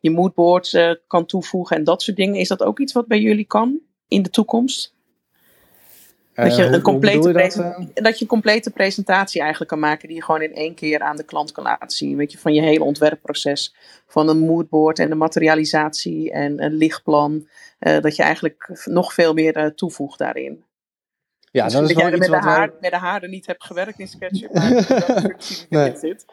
[0.00, 0.76] je moodboards
[1.06, 2.40] kan toevoegen en dat soort dingen.
[2.40, 4.94] Is dat ook iets wat bij jullie kan in de toekomst?
[6.34, 7.54] Dat je, een complete dat,
[7.94, 11.16] dat, je een complete presentatie eigenlijk kan maken die je gewoon in één keer aan
[11.16, 12.16] de klant kan laten zien.
[12.16, 13.74] Weet je, van je hele ontwerpproces.
[14.06, 17.48] Van een moodboard en de materialisatie en een lichtplan.
[17.78, 20.65] dat je eigenlijk nog veel meer toevoegt daarin.
[21.56, 22.76] Ja, dat is dat wel jij iets met, wat de haar, wij...
[22.80, 25.96] met de haren niet hebt gewerkt in SketchUp, maar dat nee.
[25.96, 26.24] zit.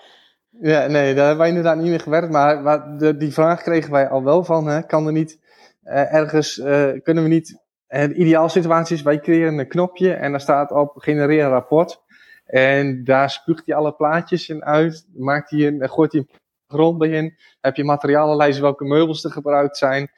[0.50, 2.32] Ja, nee, daar hebben wij inderdaad niet meer gewerkt.
[2.32, 5.40] Maar, maar de, die vraag kregen wij al wel van, hè, kan er niet
[5.84, 10.14] uh, ergens, uh, kunnen we niet, uh, de ideaal situatie is, wij creëren een knopje
[10.14, 12.02] en daar staat op genereer een rapport.
[12.46, 17.04] En daar spuugt hij alle plaatjes in uit, maakt hij een, gooit hij een grond
[17.04, 20.12] in, heb je materialenlijst welke meubels er gebruikt zijn.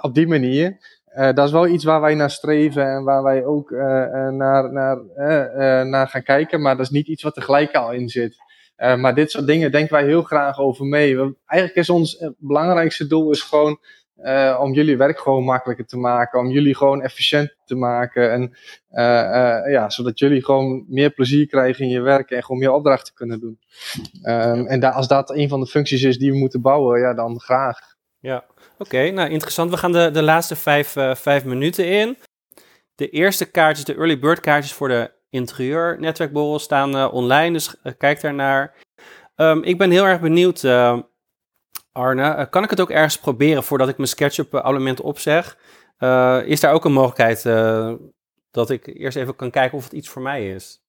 [0.00, 0.76] op die manier.
[1.16, 3.78] Uh, dat is wel iets waar wij naar streven en waar wij ook uh,
[4.28, 6.60] naar, naar, uh, naar gaan kijken.
[6.60, 8.36] Maar dat is niet iets wat er gelijk al in zit.
[8.76, 11.16] maar dit soort dingen denken wij heel graag over mee.
[11.16, 13.78] We, eigenlijk is ons belangrijkste doel is gewoon
[14.60, 16.40] om jullie werk gewoon makkelijker te maken.
[16.40, 18.32] Om jullie gewoon efficiënt te maken.
[18.32, 18.56] En
[19.70, 23.40] ja, zodat jullie gewoon meer plezier krijgen in je werk en gewoon meer opdrachten kunnen
[23.40, 23.58] doen.
[24.22, 27.14] Um, en da als dat een van de functies is die we moeten bouwen, ja,
[27.14, 27.78] dan graag.
[28.20, 28.44] Ja,
[28.78, 29.70] okay, nou interessant.
[29.70, 32.18] We gaan de, de laatste vijf, uh, vijf minuten in.
[32.94, 37.74] De eerste kaartjes, de early bird kaartjes voor de interieur netwerkborrel staan uh, online, dus
[37.82, 38.74] uh, kijk daarnaar.
[39.36, 40.64] Um, ik ben heel erg benieuwd,
[41.92, 42.48] Arne.
[42.50, 45.56] kan ik het ook ergens proberen voordat ik mijn SketchUp abonnement opzeg?
[46.44, 47.42] is daar ook een mogelijkheid
[48.50, 50.85] dat ik eerst even kan kijken of het iets voor mij is?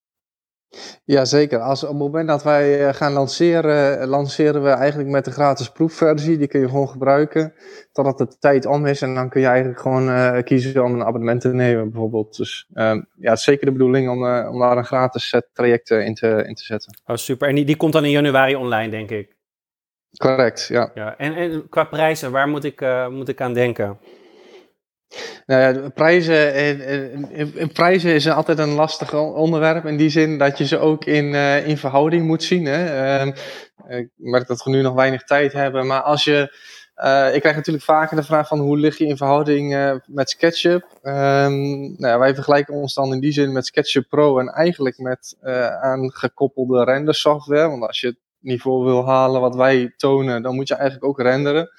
[1.03, 1.59] Ja, zeker.
[1.59, 6.37] Als, op het moment dat wij gaan lanceren, lanceren we eigenlijk met de gratis proefversie.
[6.37, 7.53] Die kun je gewoon gebruiken
[7.91, 9.01] totdat de tijd om is.
[9.01, 12.37] En dan kun je eigenlijk gewoon kiezen om een abonnement te nemen, bijvoorbeeld.
[12.37, 16.13] Dus ja, het is zeker de bedoeling om, om daar een gratis set traject in,
[16.13, 16.99] te, in te zetten.
[17.05, 17.47] Oh, super.
[17.47, 19.35] En die, die komt dan in januari online, denk ik?
[20.17, 20.91] Correct, ja.
[20.93, 23.97] ja en, en qua prijzen, waar moet ik, moet ik aan denken?
[25.45, 26.55] Nou ja, prijzen,
[27.55, 29.85] in, prijzen is altijd een lastig onderwerp.
[29.85, 32.65] In die zin dat je ze ook in, uh, in verhouding moet zien.
[32.65, 33.25] Hè.
[33.87, 35.87] Ik merk dat we nu nog weinig tijd hebben.
[35.87, 36.65] Maar als je.
[37.33, 40.83] Ik krijg natuurlijk vaker de vraag van hoe lig je in verhouding met SketchUp.
[41.03, 45.37] Um, nou wij vergelijken ons dan in die zin met SketchUp Pro en eigenlijk met
[45.81, 47.69] aangekoppelde rendersoftware.
[47.69, 51.21] Want als je het niveau wil halen wat wij tonen, dan moet je eigenlijk ook
[51.21, 51.69] renderen.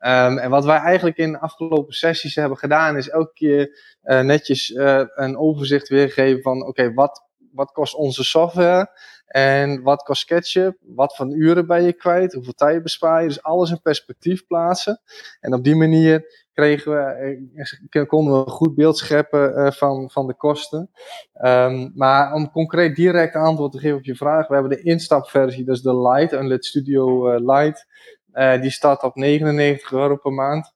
[0.00, 4.20] Um, en wat wij eigenlijk in de afgelopen sessies hebben gedaan, is elke keer uh,
[4.20, 8.90] netjes uh, een overzicht weergeven van: oké, wat, wat kost onze software?
[9.26, 10.76] En wat kost SketchUp?
[10.80, 12.32] Wat voor uren ben je kwijt?
[12.32, 13.28] Hoeveel tijd bespaar je?
[13.28, 15.00] Dus alles in perspectief plaatsen.
[15.40, 20.26] En op die manier kregen we, eh, konden we een goed beeld scheppen van, van
[20.26, 20.90] de kosten.
[21.44, 25.64] Um, maar om concreet direct antwoord te geven op je vraag, we hebben de instapversie,
[25.64, 27.84] dus de Lite, Unlit Studio Lite.
[28.34, 30.72] Uh, die staat op 99 euro per maand.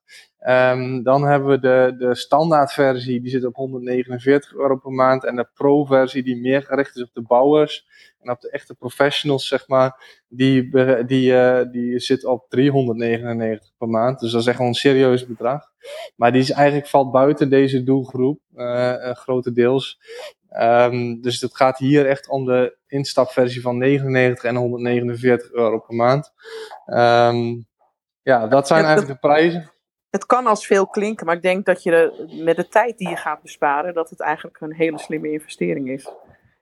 [0.47, 5.23] Um, dan hebben we de, de standaardversie, die zit op 149 euro per maand.
[5.23, 7.87] En de pro-versie, die meer gericht is op de bouwers
[8.21, 10.69] en op de echte professionals, zeg maar, die,
[11.05, 14.19] die, uh, die zit op 399 per maand.
[14.19, 15.63] Dus dat is echt wel een serieus bedrag.
[16.15, 19.99] Maar die is eigenlijk valt buiten deze doelgroep, uh, grotendeels.
[20.59, 25.95] Um, dus het gaat hier echt om de instapversie van 99 en 149 euro per
[25.95, 26.33] maand.
[26.85, 27.67] Um,
[28.21, 29.71] ja, dat zijn eigenlijk de prijzen.
[30.09, 33.09] Het kan als veel klinken, maar ik denk dat je de, met de tijd die
[33.09, 36.07] je gaat besparen, dat het eigenlijk een hele slimme investering is.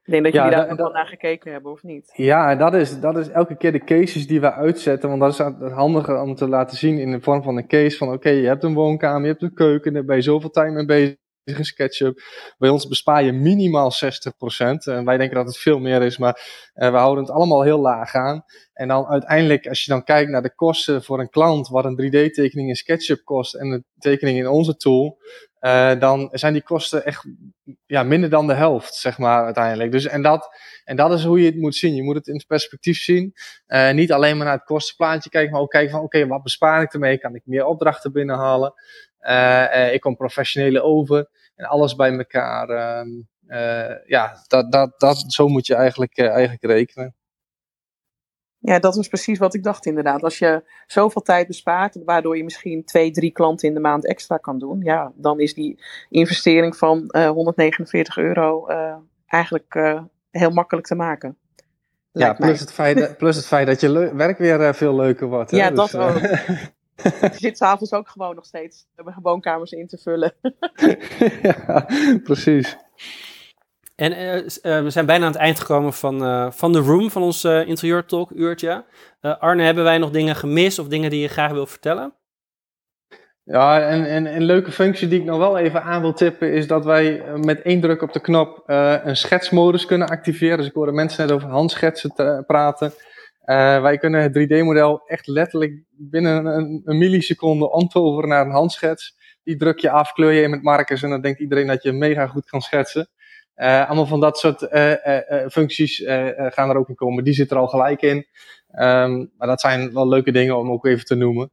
[0.04, 2.14] Ik denk dat jullie ja, daar ook wel naar gekeken hebben, of niet?
[2.16, 5.10] Ja, dat is, dat is elke keer de cases die we uitzetten.
[5.10, 7.98] Want dat is het handige om te laten zien in de vorm van een case.
[7.98, 10.74] Van oké, je hebt een woonkamer, je hebt een keuken, daar ben je zoveel tijd
[10.74, 11.22] mee bezig
[12.58, 13.98] Bij ons bespaar je minimaal 60%.
[14.84, 16.36] En wij denken dat het veel meer is, maar
[16.76, 18.46] uh, we houden het allemaal heel laag aan.
[18.74, 22.02] En dan uiteindelijk, als je dan kijkt naar de kosten voor een klant, wat een
[22.02, 25.18] 3D-tekening in SketchUp kost en een tekening in onze tool,
[25.62, 27.26] uh, dan zijn die kosten echt
[27.86, 29.92] ja, minder dan de helft, zeg maar, uiteindelijk.
[29.92, 31.96] Dus, en, dat, en dat is hoe je het moet zien.
[31.96, 33.34] Je moet het in perspectief zien.
[33.68, 36.82] Uh, niet alleen maar naar het kostenplaatje kijken, maar ook kijken van, oké, wat bespaar
[36.82, 37.18] ik ermee?
[37.18, 38.74] Kan ik meer opdrachten binnenhalen?
[39.24, 42.70] Uh, ik kom professionele over en alles bij elkaar.
[43.48, 47.16] Uh, ja, dat, dat, dat, zo moet je eigenlijk, eigenlijk rekenen.
[48.66, 50.24] Ja, dat was precies wat ik dacht inderdaad.
[50.24, 54.38] Als je zoveel tijd bespaart, waardoor je misschien twee, drie klanten in de maand extra
[54.38, 58.96] kan doen, ja, dan is die investering van uh, 149 euro uh,
[59.28, 60.02] eigenlijk uh,
[60.32, 61.38] heel makkelijk te maken.
[62.12, 65.52] Ja, plus het, feit, plus het feit dat je werk weer veel leuker wordt.
[65.52, 65.58] Hè?
[65.58, 66.22] Ja, dus, dat ook.
[66.96, 70.34] je zit s'avonds ook gewoon nog steeds de woonkamers in te vullen.
[71.42, 71.86] ja,
[72.24, 72.78] precies.
[73.96, 77.22] En uh, we zijn bijna aan het eind gekomen van, uh, van de room, van
[77.22, 78.86] ons uh, interieur talk uurtje.
[79.22, 82.14] Arne, hebben wij nog dingen gemist of dingen die je graag wil vertellen?
[83.44, 86.68] Ja, en, en een leuke functie die ik nog wel even aan wil tippen is
[86.68, 88.64] dat wij met één druk op de knop
[89.04, 90.58] een schetsmodus kunnen activeren.
[90.58, 92.44] Dus ik hoorde mensen net over handschetsen te
[93.46, 93.82] praten.
[93.82, 99.16] wij kunnen het 3D-model echt letterlijk binnen een, een milliseconde omtoveren naar een handschets.
[99.44, 101.92] Die druk je af, kleur je in met markers en dan denkt iedereen dat je
[101.92, 103.10] mega goed kan schetsen.
[103.56, 106.04] Uh, allemaal van dat soort uh, functies
[106.36, 107.24] gaan er ook in komen.
[107.24, 108.28] Die zit er al gelijk in.
[108.76, 111.52] Um, maar dat zijn wel leuke dingen om ook even te noemen.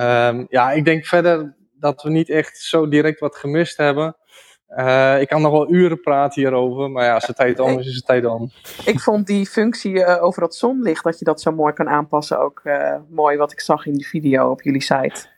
[0.00, 4.16] Um, ja, ik denk verder dat we niet echt zo direct wat gemist hebben.
[5.20, 8.02] Ik kan nog wel uren praten hierover, maar ja, als de tijd om is, de
[8.06, 8.50] tijd om.
[8.84, 12.62] Ik vond die functie over het zonlicht, dat je dat zo mooi kan aanpassen, ook
[13.08, 15.34] mooi wat ik zag in die video op jullie site.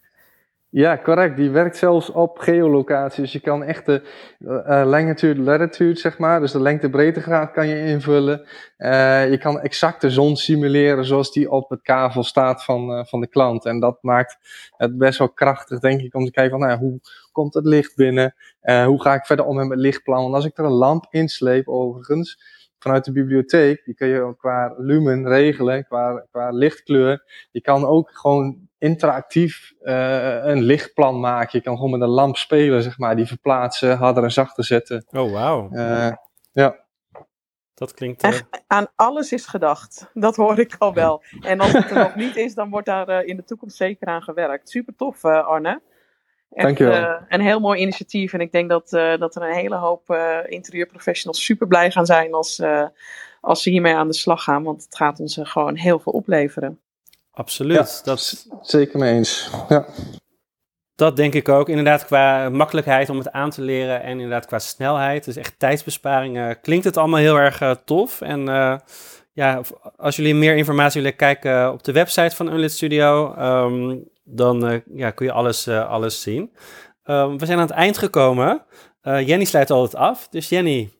[0.70, 1.36] Ja, correct.
[1.36, 3.22] Die werkt zelfs op geolocatie.
[3.22, 4.02] Dus je kan echt de
[4.38, 4.82] uh,
[5.44, 8.46] latitude, zeg maar, dus de lengte-breedtegraad kan je invullen.
[8.78, 13.04] Uh, je kan exact de zon simuleren zoals die op het kavel staat van, uh,
[13.04, 13.64] van de klant.
[13.64, 14.38] En dat maakt
[14.76, 17.00] het best wel krachtig, denk ik, om te kijken van, nou, hoe
[17.32, 18.34] komt het licht binnen?
[18.86, 20.22] hoe ga ik verder om met mijn lichtplan?
[20.22, 22.38] Want als ik er een lamp insleep, overigens,
[22.78, 27.46] vanuit de bibliotheek, die kun je qua lumen regelen, qua, qua lichtkleur.
[27.50, 31.58] Je kan ook gewoon interactief uh, een lichtplan maken.
[31.58, 33.16] Je kan gewoon met een lamp spelen, zeg maar.
[33.16, 35.04] Die verplaatsen, harder en zachter zetten.
[35.10, 35.68] Oh, wauw.
[35.72, 36.12] Uh,
[36.52, 36.86] ja.
[37.74, 38.24] Dat klinkt...
[38.24, 38.30] Uh...
[38.30, 40.10] Echt, aan alles is gedacht.
[40.14, 41.22] Dat hoor ik al wel.
[41.40, 44.22] En als het er nog niet is, dan wordt daar in de toekomst zeker aan
[44.22, 44.70] gewerkt.
[44.70, 45.80] Super tof, Arne.
[46.50, 46.94] Echt, Dankjewel.
[46.94, 48.32] eh, een heel mooi initiatief.
[48.32, 52.06] En ik denk dat, eh, dat er een hele hoop eh, interieurprofessionals super blij gaan
[52.06, 52.86] zijn als, eh,
[53.40, 54.62] als ze hiermee aan de slag gaan.
[54.62, 56.80] Want het gaat ons eh, gewoon heel veel opleveren.
[57.38, 57.76] Absoluut.
[57.76, 58.04] Ja.
[58.04, 59.50] Dat, Zeker mee eens.
[59.68, 59.86] Ja.
[60.94, 61.68] dat denk ik ook.
[61.68, 65.24] Inderdaad, qua makkelijkheid om het aan te leren en inderdaad qua snelheid.
[65.24, 66.60] Dus echt tijdsbesparingen.
[66.60, 68.20] Klinkt het allemaal heel erg eh, tof.
[68.20, 68.76] En eh,
[69.32, 69.60] ja,
[69.96, 74.80] als jullie meer informatie willen kijken op de website van Unlit Studio, ehm, dan eh,
[74.94, 76.52] ja, kun je alles, alles zien.
[77.02, 78.62] Ehm, we zijn aan het eind gekomen.
[79.02, 80.28] Jenny sluit altijd af.
[80.28, 80.90] Dus Jenny,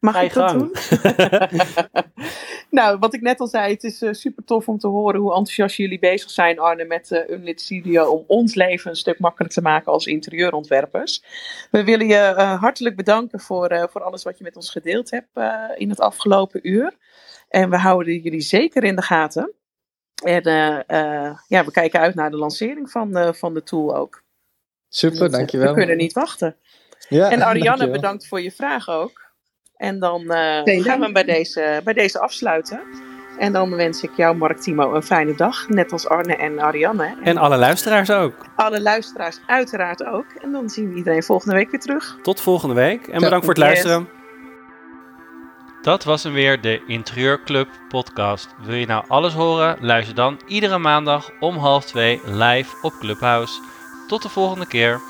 [0.00, 0.60] Mag ga ik dat gang.
[0.60, 0.72] doen?
[2.78, 5.76] nou, wat ik net al zei, het is super tof om te horen hoe enthousiast
[5.76, 9.62] jullie bezig zijn, Arne, met uh, Unlit Studio om ons leven een stuk makkelijker te
[9.62, 11.22] maken als interieurontwerpers.
[11.70, 15.10] We willen je uh, hartelijk bedanken voor, uh, voor alles wat je met ons gedeeld
[15.10, 16.96] hebt uh, in het afgelopen uur.
[17.48, 19.52] En we houden jullie zeker in de gaten.
[20.24, 24.22] En uh, ja, we kijken uit naar de lancering van, van de tool ook.
[24.88, 25.68] Super, Dus, dankjewel.
[25.68, 26.56] We kunnen niet wachten.
[27.08, 27.94] Ja, en Ariane, dankjewel.
[27.94, 29.27] bedankt voor je vraag ook.
[29.78, 32.80] En dan uh, gaan we bij deze, bij deze afsluiten.
[33.38, 35.68] En dan wens ik jou, Mark Timo, een fijne dag.
[35.68, 37.04] Net als Arne en Ariane.
[37.04, 38.34] En, en alle luisteraars ook.
[38.56, 40.26] Alle luisteraars uiteraard ook.
[40.42, 42.18] En dan zien we iedereen volgende week weer terug.
[42.22, 43.06] Tot volgende week.
[43.06, 44.08] En bedankt voor het luisteren.
[45.82, 48.54] Dat was hem weer, de Interieurclub podcast.
[48.62, 49.76] Wil je nou alles horen?
[49.80, 53.60] Luister dan iedere maandag om half twee live op Clubhouse.
[54.06, 55.00] Tot de volgende keer.